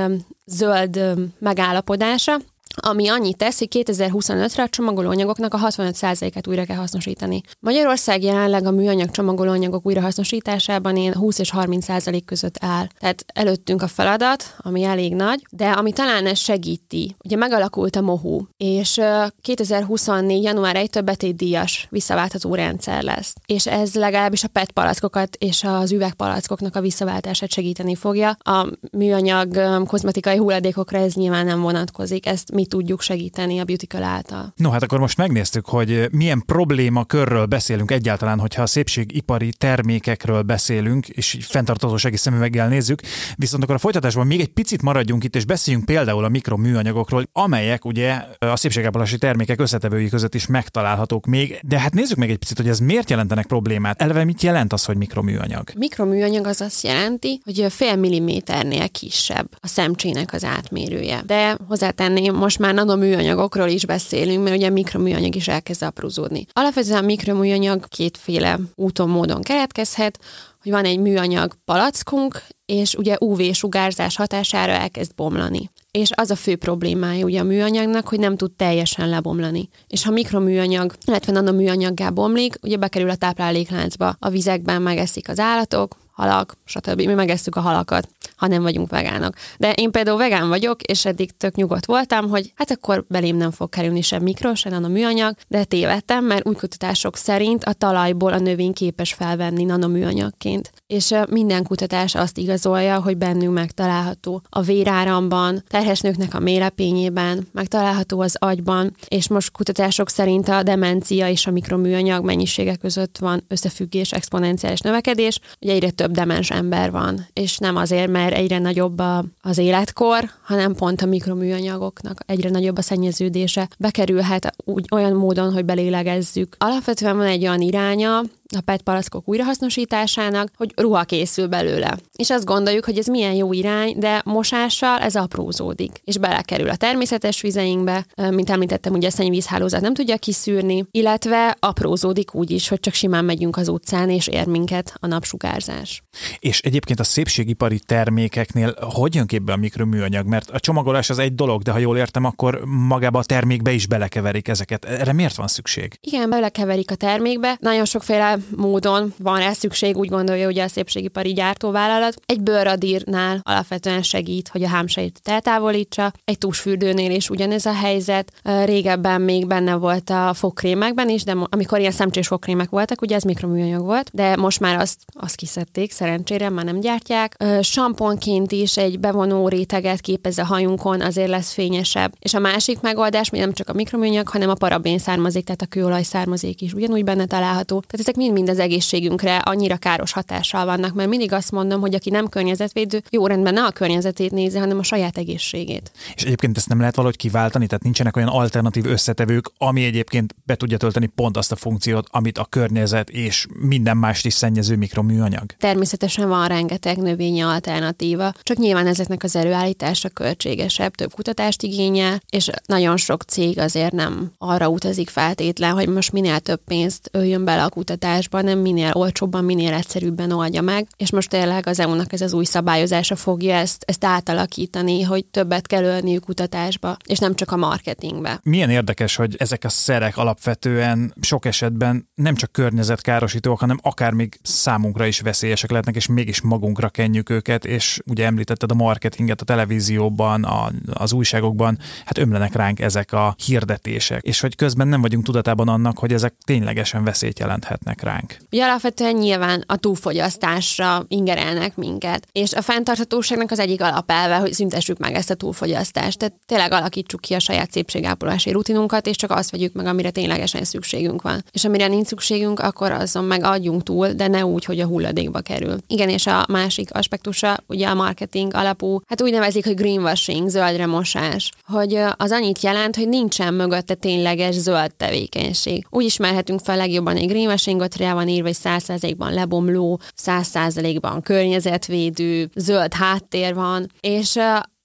zöld 0.45 0.99
megállapodása, 1.39 2.39
ami 2.75 3.07
annyit 3.07 3.37
tesz, 3.37 3.59
hogy 3.59 3.67
2025-re 3.71 4.63
a 4.63 4.69
csomagolóanyagoknak 4.69 5.53
a 5.53 5.59
65%-át 5.59 6.47
újra 6.47 6.63
kell 6.63 6.75
hasznosítani. 6.75 7.41
Magyarország 7.59 8.23
jelenleg 8.23 8.65
a 8.65 8.71
műanyag 8.71 9.11
csomagolóanyagok 9.11 9.85
újrahasznosításában 9.85 10.97
én 10.97 11.13
20 11.13 11.39
és 11.39 11.51
30% 11.55 12.21
között 12.25 12.55
áll. 12.59 12.87
Tehát 12.99 13.25
előttünk 13.33 13.81
a 13.81 13.87
feladat, 13.87 14.55
ami 14.57 14.83
elég 14.83 15.15
nagy, 15.15 15.45
de 15.51 15.69
ami 15.69 15.91
talán 15.91 16.25
ez 16.25 16.39
segíti. 16.39 17.15
Ugye 17.23 17.35
megalakult 17.35 17.95
a 17.95 18.01
MOHU, 18.01 18.41
és 18.57 19.01
2024. 19.41 20.43
január 20.43 20.75
1-től 20.79 21.01
betétdíjas 21.05 21.87
visszaváltható 21.89 22.55
rendszer 22.55 23.03
lesz. 23.03 23.33
És 23.45 23.67
ez 23.67 23.95
legalábbis 23.95 24.43
a 24.43 24.47
PET 24.47 24.71
palackokat 24.71 25.35
és 25.35 25.63
az 25.63 25.91
üvegpalackoknak 25.91 26.75
a 26.75 26.81
visszaváltását 26.81 27.51
segíteni 27.51 27.95
fogja. 27.95 28.29
A 28.29 28.67
műanyag 28.91 29.61
kozmetikai 29.85 30.37
hulladékokra 30.37 30.97
ez 30.97 31.13
nyilván 31.13 31.45
nem 31.45 31.61
vonatkozik. 31.61 32.25
Ezt 32.25 32.51
mi 32.61 32.67
tudjuk 32.67 33.01
segíteni 33.01 33.59
a 33.59 33.63
Beautical 33.63 34.03
által. 34.03 34.53
No, 34.55 34.69
hát 34.69 34.83
akkor 34.83 34.99
most 34.99 35.17
megnéztük, 35.17 35.65
hogy 35.65 36.07
milyen 36.11 36.43
probléma 36.45 37.05
körről 37.05 37.45
beszélünk 37.45 37.91
egyáltalán, 37.91 38.39
hogyha 38.39 38.61
a 38.61 38.65
szépségipari 38.65 39.53
termékekről 39.57 40.41
beszélünk, 40.41 41.07
és 41.07 41.37
fenntartósági 41.41 42.17
szemüveggel 42.17 42.67
nézzük. 42.67 43.01
Viszont 43.35 43.63
akkor 43.63 43.75
a 43.75 43.79
folytatásban 43.79 44.27
még 44.27 44.39
egy 44.39 44.47
picit 44.47 44.81
maradjunk 44.81 45.23
itt, 45.23 45.35
és 45.35 45.45
beszéljünk 45.45 45.85
például 45.85 46.23
a 46.23 46.29
mikroműanyagokról, 46.29 47.23
amelyek 47.31 47.85
ugye 47.85 48.23
a 48.39 48.55
szépségápolási 48.55 49.17
termékek 49.17 49.61
összetevői 49.61 50.09
között 50.09 50.35
is 50.35 50.47
megtalálhatók 50.47 51.25
még. 51.25 51.59
De 51.63 51.79
hát 51.79 51.93
nézzük 51.93 52.17
meg 52.17 52.29
egy 52.29 52.37
picit, 52.37 52.57
hogy 52.57 52.67
ez 52.67 52.79
miért 52.79 53.09
jelentenek 53.09 53.45
problémát. 53.45 54.01
Eleve 54.01 54.23
mit 54.23 54.41
jelent 54.41 54.73
az, 54.73 54.85
hogy 54.85 54.97
mikroműanyag? 54.97 55.71
Mikroműanyag 55.75 56.45
az 56.45 56.61
azt 56.61 56.83
jelenti, 56.83 57.41
hogy 57.43 57.65
fél 57.69 57.95
milliméternél 57.95 58.89
kisebb 58.89 59.49
a 59.59 59.67
szemcsének 59.67 60.33
az 60.33 60.43
átmérője. 60.43 61.21
De 61.25 61.57
hozzátenném, 61.67 62.35
most 62.35 62.50
most 62.51 62.63
már 62.63 62.85
nanoműanyagokról 62.85 63.67
is 63.67 63.85
beszélünk, 63.85 64.43
mert 64.43 64.55
ugye 64.55 64.69
mikroműanyag 64.69 65.35
is 65.35 65.47
elkezd 65.47 65.83
aprózódni. 65.83 66.45
Alapvetően 66.53 66.97
a 66.97 67.05
mikroműanyag 67.05 67.87
kétféle 67.87 68.59
úton, 68.75 69.09
módon 69.09 69.41
keletkezhet, 69.41 70.19
hogy 70.61 70.71
van 70.71 70.85
egy 70.85 70.99
műanyag 70.99 71.53
palackunk, 71.65 72.43
és 72.65 72.93
ugye 72.95 73.15
UV-sugárzás 73.19 74.15
hatására 74.15 74.71
elkezd 74.71 75.15
bomlani. 75.15 75.69
És 75.91 76.09
az 76.15 76.31
a 76.31 76.35
fő 76.35 76.55
problémája 76.55 77.25
ugye 77.25 77.39
a 77.39 77.43
műanyagnak, 77.43 78.07
hogy 78.07 78.19
nem 78.19 78.37
tud 78.37 78.51
teljesen 78.51 79.09
lebomlani. 79.09 79.69
És 79.87 80.03
ha 80.03 80.11
mikroműanyag, 80.11 80.93
illetve 81.05 81.31
nanoműanyaggá 81.31 82.09
bomlik, 82.09 82.55
ugye 82.61 82.77
bekerül 82.77 83.09
a 83.09 83.15
táplálékláncba. 83.15 84.15
A 84.19 84.29
vizekben 84.29 84.81
megeszik 84.81 85.29
az 85.29 85.39
állatok, 85.39 85.97
halak, 86.21 86.57
stb. 86.65 87.01
Mi 87.01 87.13
megesztük 87.13 87.55
a 87.55 87.59
halakat, 87.59 88.07
ha 88.35 88.47
nem 88.47 88.61
vagyunk 88.61 88.89
vegánok. 88.89 89.33
De 89.57 89.71
én 89.71 89.91
például 89.91 90.17
vegán 90.17 90.47
vagyok, 90.47 90.81
és 90.81 91.05
eddig 91.05 91.37
tök 91.37 91.55
nyugodt 91.55 91.85
voltam, 91.85 92.29
hogy 92.29 92.51
hát 92.55 92.71
akkor 92.71 93.05
belém 93.07 93.35
nem 93.35 93.51
fog 93.51 93.69
kerülni 93.69 94.01
sem 94.01 94.23
mikro, 94.23 94.55
sem 94.55 94.71
nanoműanyag, 94.71 95.35
de 95.47 95.63
tévedtem, 95.63 96.25
mert 96.25 96.47
új 96.47 96.55
kutatások 96.55 97.17
szerint 97.17 97.63
a 97.63 97.73
talajból 97.73 98.33
a 98.33 98.39
növény 98.39 98.73
képes 98.73 99.13
felvenni 99.13 99.63
nanoműanyagként. 99.63 100.71
És 100.87 101.13
minden 101.29 101.63
kutatás 101.63 102.15
azt 102.15 102.37
igazolja, 102.37 103.01
hogy 103.01 103.17
bennünk 103.17 103.53
megtalálható 103.53 104.41
a 104.49 104.61
véráramban, 104.61 105.63
terhes 105.67 105.99
nőknek 105.99 106.33
a 106.33 106.39
mélepényében, 106.39 107.47
megtalálható 107.51 108.19
az 108.19 108.35
agyban, 108.39 108.95
és 109.07 109.27
most 109.27 109.51
kutatások 109.51 110.09
szerint 110.09 110.47
a 110.47 110.63
demencia 110.63 111.29
és 111.29 111.47
a 111.47 111.51
mikroműanyag 111.51 112.23
mennyisége 112.23 112.75
között 112.75 113.17
van 113.17 113.43
összefüggés, 113.47 114.11
exponenciális 114.11 114.79
növekedés, 114.79 115.39
ugye 115.61 115.73
egyre 115.73 115.89
több 115.89 116.10
demens 116.11 116.51
ember 116.51 116.91
van, 116.91 117.27
és 117.33 117.57
nem 117.57 117.75
azért, 117.75 118.11
mert 118.11 118.33
egyre 118.33 118.59
nagyobb 118.59 118.99
a, 118.99 119.25
az 119.41 119.57
életkor, 119.57 120.29
hanem 120.43 120.73
pont 120.73 121.01
a 121.01 121.05
mikroműanyagoknak 121.05 122.19
egyre 122.25 122.49
nagyobb 122.49 122.77
a 122.77 122.81
szennyeződése. 122.81 123.69
Bekerülhet 123.79 124.53
úgy 124.65 124.85
olyan 124.91 125.13
módon, 125.13 125.53
hogy 125.53 125.65
belélegezzük. 125.65 126.55
Alapvetően 126.59 127.17
van 127.17 127.25
egy 127.25 127.41
olyan 127.41 127.61
iránya, 127.61 128.21
a 128.57 128.61
PET 128.61 128.81
palackok 128.81 129.27
újrahasznosításának, 129.29 130.51
hogy 130.57 130.73
ruha 130.75 131.03
készül 131.03 131.47
belőle. 131.47 131.97
És 132.15 132.29
azt 132.29 132.45
gondoljuk, 132.45 132.85
hogy 132.85 132.97
ez 132.97 133.07
milyen 133.07 133.33
jó 133.33 133.53
irány, 133.53 133.95
de 133.97 134.21
mosással 134.25 134.99
ez 134.99 135.15
aprózódik, 135.15 136.01
és 136.03 136.17
belekerül 136.17 136.69
a 136.69 136.75
természetes 136.75 137.41
vizeinkbe, 137.41 138.05
mint 138.29 138.49
említettem, 138.49 138.93
ugye 138.93 139.07
a 139.07 139.11
szennyvízhálózat 139.11 139.81
nem 139.81 139.93
tudja 139.93 140.17
kiszűrni, 140.17 140.85
illetve 140.91 141.55
aprózódik 141.59 142.35
úgy 142.35 142.51
is, 142.51 142.67
hogy 142.67 142.79
csak 142.79 142.93
simán 142.93 143.25
megyünk 143.25 143.57
az 143.57 143.67
utcán, 143.67 144.09
és 144.09 144.27
ér 144.27 144.47
minket 144.47 144.93
a 144.99 145.07
napsugárzás. 145.07 146.03
És 146.39 146.61
egyébként 146.61 146.99
a 146.99 147.03
szépségipari 147.03 147.79
termékeknél 147.79 148.75
hogy 148.79 149.15
jön 149.15 149.25
képbe 149.27 149.53
a 149.53 149.55
mikroműanyag? 149.55 150.27
Mert 150.27 150.49
a 150.49 150.59
csomagolás 150.59 151.09
az 151.09 151.19
egy 151.19 151.35
dolog, 151.35 151.61
de 151.61 151.71
ha 151.71 151.77
jól 151.77 151.97
értem, 151.97 152.25
akkor 152.25 152.61
magába 152.65 153.19
a 153.19 153.23
termékbe 153.23 153.71
is 153.71 153.87
belekeverik 153.87 154.47
ezeket. 154.47 154.85
Erre 154.85 155.13
miért 155.13 155.35
van 155.35 155.47
szükség? 155.47 155.97
Igen, 156.01 156.29
belekeverik 156.29 156.91
a 156.91 156.95
termékbe. 156.95 157.57
Nagyon 157.59 157.85
sokféle 157.85 158.37
módon 158.55 159.13
van 159.17 159.39
rá 159.39 159.51
szükség, 159.51 159.97
úgy 159.97 160.09
gondolja 160.09 160.47
ugye 160.47 160.63
a 160.63 160.67
szépségipari 160.67 161.33
gyártóvállalat. 161.33 162.15
Egy 162.25 162.41
bőrradírnál 162.41 163.39
alapvetően 163.43 164.01
segít, 164.01 164.47
hogy 164.47 164.63
a 164.63 164.67
hámsejt 164.67 165.19
eltávolítsa, 165.23 166.11
egy 166.23 166.37
tusfürdőnél 166.37 167.11
is 167.11 167.29
ugyanez 167.29 167.65
a 167.65 167.73
helyzet. 167.73 168.31
Régebben 168.65 169.21
még 169.21 169.47
benne 169.47 169.75
volt 169.75 170.09
a 170.09 170.33
fogkrémekben 170.33 171.09
is, 171.09 171.23
de 171.23 171.35
amikor 171.49 171.79
ilyen 171.79 171.91
szemcsés 171.91 172.27
fogkrémek 172.27 172.69
voltak, 172.69 173.01
ugye 173.01 173.15
ez 173.15 173.23
mikroműanyag 173.23 173.83
volt, 173.83 174.09
de 174.13 174.35
most 174.35 174.59
már 174.59 174.79
azt, 174.79 174.97
azt 175.13 175.35
kiszedték, 175.35 175.91
szerencsére 175.91 176.49
már 176.49 176.65
nem 176.65 176.79
gyártják. 176.79 177.43
Samponként 177.61 178.51
is 178.51 178.77
egy 178.77 178.99
bevonó 178.99 179.47
réteget 179.47 180.01
képez 180.01 180.37
a 180.37 180.45
hajunkon, 180.45 181.01
azért 181.01 181.29
lesz 181.29 181.53
fényesebb. 181.53 182.13
És 182.19 182.33
a 182.33 182.39
másik 182.39 182.81
megoldás, 182.81 183.29
még 183.29 183.41
nem 183.41 183.53
csak 183.53 183.69
a 183.69 183.73
mikroműanyag, 183.73 184.27
hanem 184.27 184.49
a 184.49 184.53
parabén 184.53 184.97
származék, 184.97 185.43
tehát 185.43 185.61
a 185.61 185.65
kőolaj 185.65 186.03
származék 186.03 186.61
is 186.61 186.73
ugyanúgy 186.73 187.03
benne 187.03 187.25
található. 187.25 187.79
Tehát 187.79 187.99
ezek 187.99 188.15
mind 188.15 188.30
mind 188.31 188.49
az 188.49 188.59
egészségünkre 188.59 189.37
annyira 189.37 189.77
káros 189.77 190.11
hatással 190.11 190.65
vannak, 190.65 190.93
mert 190.93 191.09
mindig 191.09 191.33
azt 191.33 191.51
mondom, 191.51 191.81
hogy 191.81 191.93
aki 191.93 192.09
nem 192.09 192.29
környezetvédő, 192.29 193.01
jó 193.09 193.27
rendben 193.27 193.53
ne 193.53 193.63
a 193.63 193.71
környezetét 193.71 194.31
nézi, 194.31 194.57
hanem 194.57 194.79
a 194.79 194.83
saját 194.83 195.17
egészségét. 195.17 195.91
És 196.15 196.23
egyébként 196.23 196.57
ezt 196.57 196.69
nem 196.69 196.79
lehet 196.79 196.95
valahogy 196.95 197.17
kiváltani, 197.17 197.65
tehát 197.67 197.83
nincsenek 197.83 198.15
olyan 198.15 198.27
alternatív 198.27 198.85
összetevők, 198.85 199.51
ami 199.57 199.83
egyébként 199.83 200.35
be 200.45 200.55
tudja 200.55 200.77
tölteni 200.77 201.05
pont 201.05 201.37
azt 201.37 201.51
a 201.51 201.55
funkciót, 201.55 202.07
amit 202.11 202.37
a 202.37 202.45
környezet 202.45 203.09
és 203.09 203.45
minden 203.59 203.97
mást 203.97 204.25
is 204.25 204.33
szennyező 204.33 204.75
mikroműanyag. 204.75 205.45
Természetesen 205.57 206.27
van 206.27 206.47
rengeteg 206.47 206.97
növényi 206.97 207.41
alternatíva, 207.41 208.33
csak 208.43 208.57
nyilván 208.57 208.87
ezeknek 208.87 209.23
az 209.23 209.35
előállítása 209.35 210.09
költségesebb, 210.09 210.95
több 210.95 211.13
kutatást 211.13 211.63
igényel, 211.63 212.21
és 212.29 212.49
nagyon 212.65 212.97
sok 212.97 213.23
cég 213.23 213.59
azért 213.59 213.91
nem 213.91 214.31
arra 214.37 214.67
utazik 214.67 215.09
feltétlen, 215.09 215.73
hogy 215.73 215.87
most 215.87 216.11
minél 216.11 216.39
több 216.39 216.61
pénzt 216.65 217.09
öljön 217.11 217.45
bele 217.45 217.63
a 217.63 217.69
kutatás 217.69 218.20
kutatásban, 218.21 218.43
nem 218.43 218.59
minél 218.59 218.91
olcsóbban, 218.93 219.43
minél 219.43 219.73
egyszerűbben 219.73 220.31
oldja 220.31 220.61
meg, 220.61 220.87
és 220.97 221.11
most 221.11 221.29
tényleg 221.29 221.67
az 221.67 221.79
EU-nak 221.79 222.13
ez 222.13 222.21
az 222.21 222.33
új 222.33 222.43
szabályozása 222.43 223.15
fogja 223.15 223.55
ezt, 223.55 223.83
ezt 223.87 224.05
átalakítani, 224.05 225.01
hogy 225.01 225.25
többet 225.25 225.67
kell 225.67 225.83
ölniük 225.83 226.25
kutatásba, 226.25 226.97
és 227.05 227.17
nem 227.17 227.35
csak 227.35 227.51
a 227.51 227.57
marketingbe. 227.57 228.39
Milyen 228.43 228.69
érdekes, 228.69 229.15
hogy 229.15 229.35
ezek 229.37 229.63
a 229.63 229.69
szerek 229.69 230.17
alapvetően 230.17 231.13
sok 231.21 231.45
esetben 231.45 232.09
nem 232.15 232.35
csak 232.35 232.51
környezetkárosítók, 232.51 233.59
hanem 233.59 233.79
akár 233.81 234.13
még 234.13 234.39
számunkra 234.43 235.05
is 235.05 235.19
veszélyesek 235.19 235.69
lehetnek, 235.69 235.95
és 235.95 236.07
mégis 236.07 236.41
magunkra 236.41 236.89
kenjük 236.89 237.29
őket, 237.29 237.65
és 237.65 237.99
ugye 238.05 238.25
említetted 238.25 238.71
a 238.71 238.75
marketinget 238.75 239.41
a 239.41 239.45
televízióban, 239.45 240.43
a, 240.43 240.71
az 240.93 241.13
újságokban, 241.13 241.77
hát 242.05 242.17
ömlenek 242.17 242.55
ránk 242.55 242.79
ezek 242.79 243.11
a 243.13 243.35
hirdetések, 243.45 244.23
és 244.23 244.39
hogy 244.39 244.55
közben 244.55 244.87
nem 244.87 245.01
vagyunk 245.01 245.23
tudatában 245.23 245.67
annak, 245.67 245.97
hogy 245.97 246.13
ezek 246.13 246.33
ténylegesen 246.45 247.03
veszélyt 247.03 247.39
jelenthetnek 247.39 248.01
ránk. 248.11 248.37
Ugye 248.51 248.63
alapvetően 248.63 249.15
nyilván 249.15 249.63
a 249.67 249.77
túlfogyasztásra 249.77 251.05
ingerelnek 251.07 251.75
minket, 251.75 252.27
és 252.31 252.53
a 252.53 252.61
fenntarthatóságnak 252.61 253.51
az 253.51 253.59
egyik 253.59 253.81
alapelve, 253.81 254.35
hogy 254.35 254.53
szüntessük 254.53 254.97
meg 254.97 255.13
ezt 255.13 255.29
a 255.29 255.35
túlfogyasztást. 255.35 256.17
Tehát 256.17 256.35
tényleg 256.45 256.71
alakítsuk 256.71 257.21
ki 257.21 257.33
a 257.33 257.39
saját 257.39 257.71
szépségápolási 257.71 258.51
rutinunkat, 258.51 259.07
és 259.07 259.15
csak 259.15 259.31
azt 259.31 259.51
vegyük 259.51 259.73
meg, 259.73 259.85
amire 259.85 260.09
ténylegesen 260.09 260.63
szükségünk 260.63 261.21
van. 261.21 261.43
És 261.51 261.65
amire 261.65 261.87
nincs 261.87 262.07
szükségünk, 262.07 262.59
akkor 262.59 262.91
azon 262.91 263.23
meg 263.23 263.43
adjunk 263.43 263.83
túl, 263.83 264.07
de 264.07 264.27
ne 264.27 264.45
úgy, 264.45 264.65
hogy 264.65 264.79
a 264.79 264.85
hulladékba 264.85 265.39
kerül. 265.39 265.77
Igen, 265.87 266.09
és 266.09 266.27
a 266.27 266.45
másik 266.49 266.93
aspektusa, 266.93 267.57
ugye 267.67 267.87
a 267.87 267.93
marketing 267.93 268.53
alapú, 268.53 268.99
hát 269.07 269.21
úgy 269.21 269.31
nevezik, 269.31 269.65
hogy 269.65 269.75
greenwashing, 269.75 270.49
zöldre 270.49 270.85
mosás, 270.85 271.51
hogy 271.65 271.99
az 272.17 272.31
annyit 272.31 272.61
jelent, 272.61 272.95
hogy 272.95 273.07
nincsen 273.07 273.53
mögötte 273.53 273.93
tényleges 273.93 274.55
zöld 274.55 274.95
tevékenység. 274.95 275.85
Úgy 275.89 276.05
ismerhetünk 276.05 276.59
fel 276.59 276.77
legjobban 276.77 277.15
egy 277.15 277.27
greenwashingot, 277.27 277.90
rá 277.95 278.13
van 278.13 278.27
írva, 278.27 278.47
hogy 278.47 278.57
100%-ban 278.63 279.33
lebomló, 279.33 279.99
100%-ban 280.23 281.21
környezetvédő, 281.21 282.49
zöld 282.55 282.93
háttér 282.93 283.53
van, 283.53 283.87
és 283.99 284.39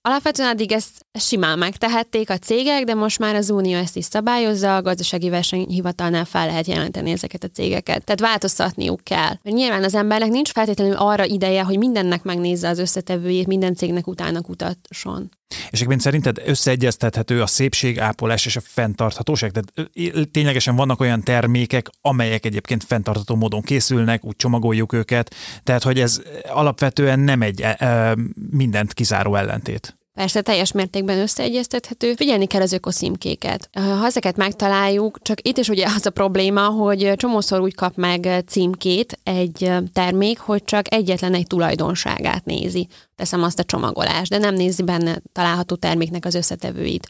Alapvetően 0.08 0.48
addig 0.48 0.72
ezt 0.72 1.06
simán 1.18 1.58
megtehették 1.58 2.30
a 2.30 2.38
cégek, 2.38 2.84
de 2.84 2.94
most 2.94 3.18
már 3.18 3.34
az 3.34 3.50
Unió 3.50 3.76
ezt 3.76 3.96
is 3.96 4.04
szabályozza, 4.04 4.76
a 4.76 4.82
gazdasági 4.82 5.28
versenyhivatalnál 5.28 6.24
fel 6.24 6.46
lehet 6.46 6.66
jelenteni 6.66 7.10
ezeket 7.10 7.44
a 7.44 7.48
cégeket. 7.48 8.04
Tehát 8.04 8.20
változtatniuk 8.20 9.00
kell. 9.02 9.32
Mert 9.42 9.56
nyilván 9.56 9.84
az 9.84 9.94
embernek 9.94 10.28
nincs 10.28 10.50
feltétlenül 10.50 10.96
arra 10.96 11.24
ideje, 11.24 11.62
hogy 11.62 11.78
mindennek 11.78 12.22
megnézze 12.22 12.68
az 12.68 12.78
összetevőjét, 12.78 13.46
minden 13.46 13.74
cégnek 13.74 14.06
utána 14.06 14.40
kutasson. 14.40 15.30
És 15.48 15.78
egyébként 15.78 16.00
szerinted 16.00 16.42
összeegyeztethető 16.44 17.42
a 17.42 17.46
szépségápolás 17.46 18.46
és 18.46 18.56
a 18.56 18.60
fenntarthatóság? 18.60 19.52
Tehát 19.52 19.90
ténylegesen 20.30 20.76
vannak 20.76 21.00
olyan 21.00 21.22
termékek, 21.22 21.90
amelyek 22.00 22.44
egyébként 22.44 22.84
fenntartható 22.84 23.34
módon 23.34 23.62
készülnek, 23.62 24.24
úgy 24.24 24.36
csomagoljuk 24.36 24.92
őket, 24.92 25.34
tehát 25.62 25.82
hogy 25.82 26.00
ez 26.00 26.20
alapvetően 26.48 27.20
nem 27.20 27.42
egy 27.42 27.60
e, 27.60 28.16
mindent 28.50 28.92
kizáró 28.92 29.34
ellentét. 29.34 29.96
Persze 30.16 30.40
teljes 30.40 30.72
mértékben 30.72 31.18
összeegyeztethető. 31.18 32.14
Figyelni 32.14 32.46
kell 32.46 32.60
az 32.60 32.72
ökoszímkéket. 32.72 33.68
Ha 33.72 34.06
ezeket 34.06 34.36
megtaláljuk, 34.36 35.18
csak 35.22 35.48
itt 35.48 35.58
is 35.58 35.68
ugye 35.68 35.86
az 35.96 36.06
a 36.06 36.10
probléma, 36.10 36.60
hogy 36.60 37.12
csomószor 37.16 37.60
úgy 37.60 37.74
kap 37.74 37.96
meg 37.96 38.44
címkét 38.46 39.18
egy 39.22 39.72
termék, 39.92 40.38
hogy 40.38 40.64
csak 40.64 40.94
egyetlen 40.94 41.34
egy 41.34 41.46
tulajdonságát 41.46 42.44
nézi. 42.44 42.88
Teszem 43.16 43.42
azt 43.42 43.58
a 43.58 43.64
csomagolást, 43.64 44.30
de 44.30 44.38
nem 44.38 44.54
nézi 44.54 44.82
benne 44.82 45.22
található 45.32 45.74
terméknek 45.74 46.24
az 46.24 46.34
összetevőit. 46.34 47.08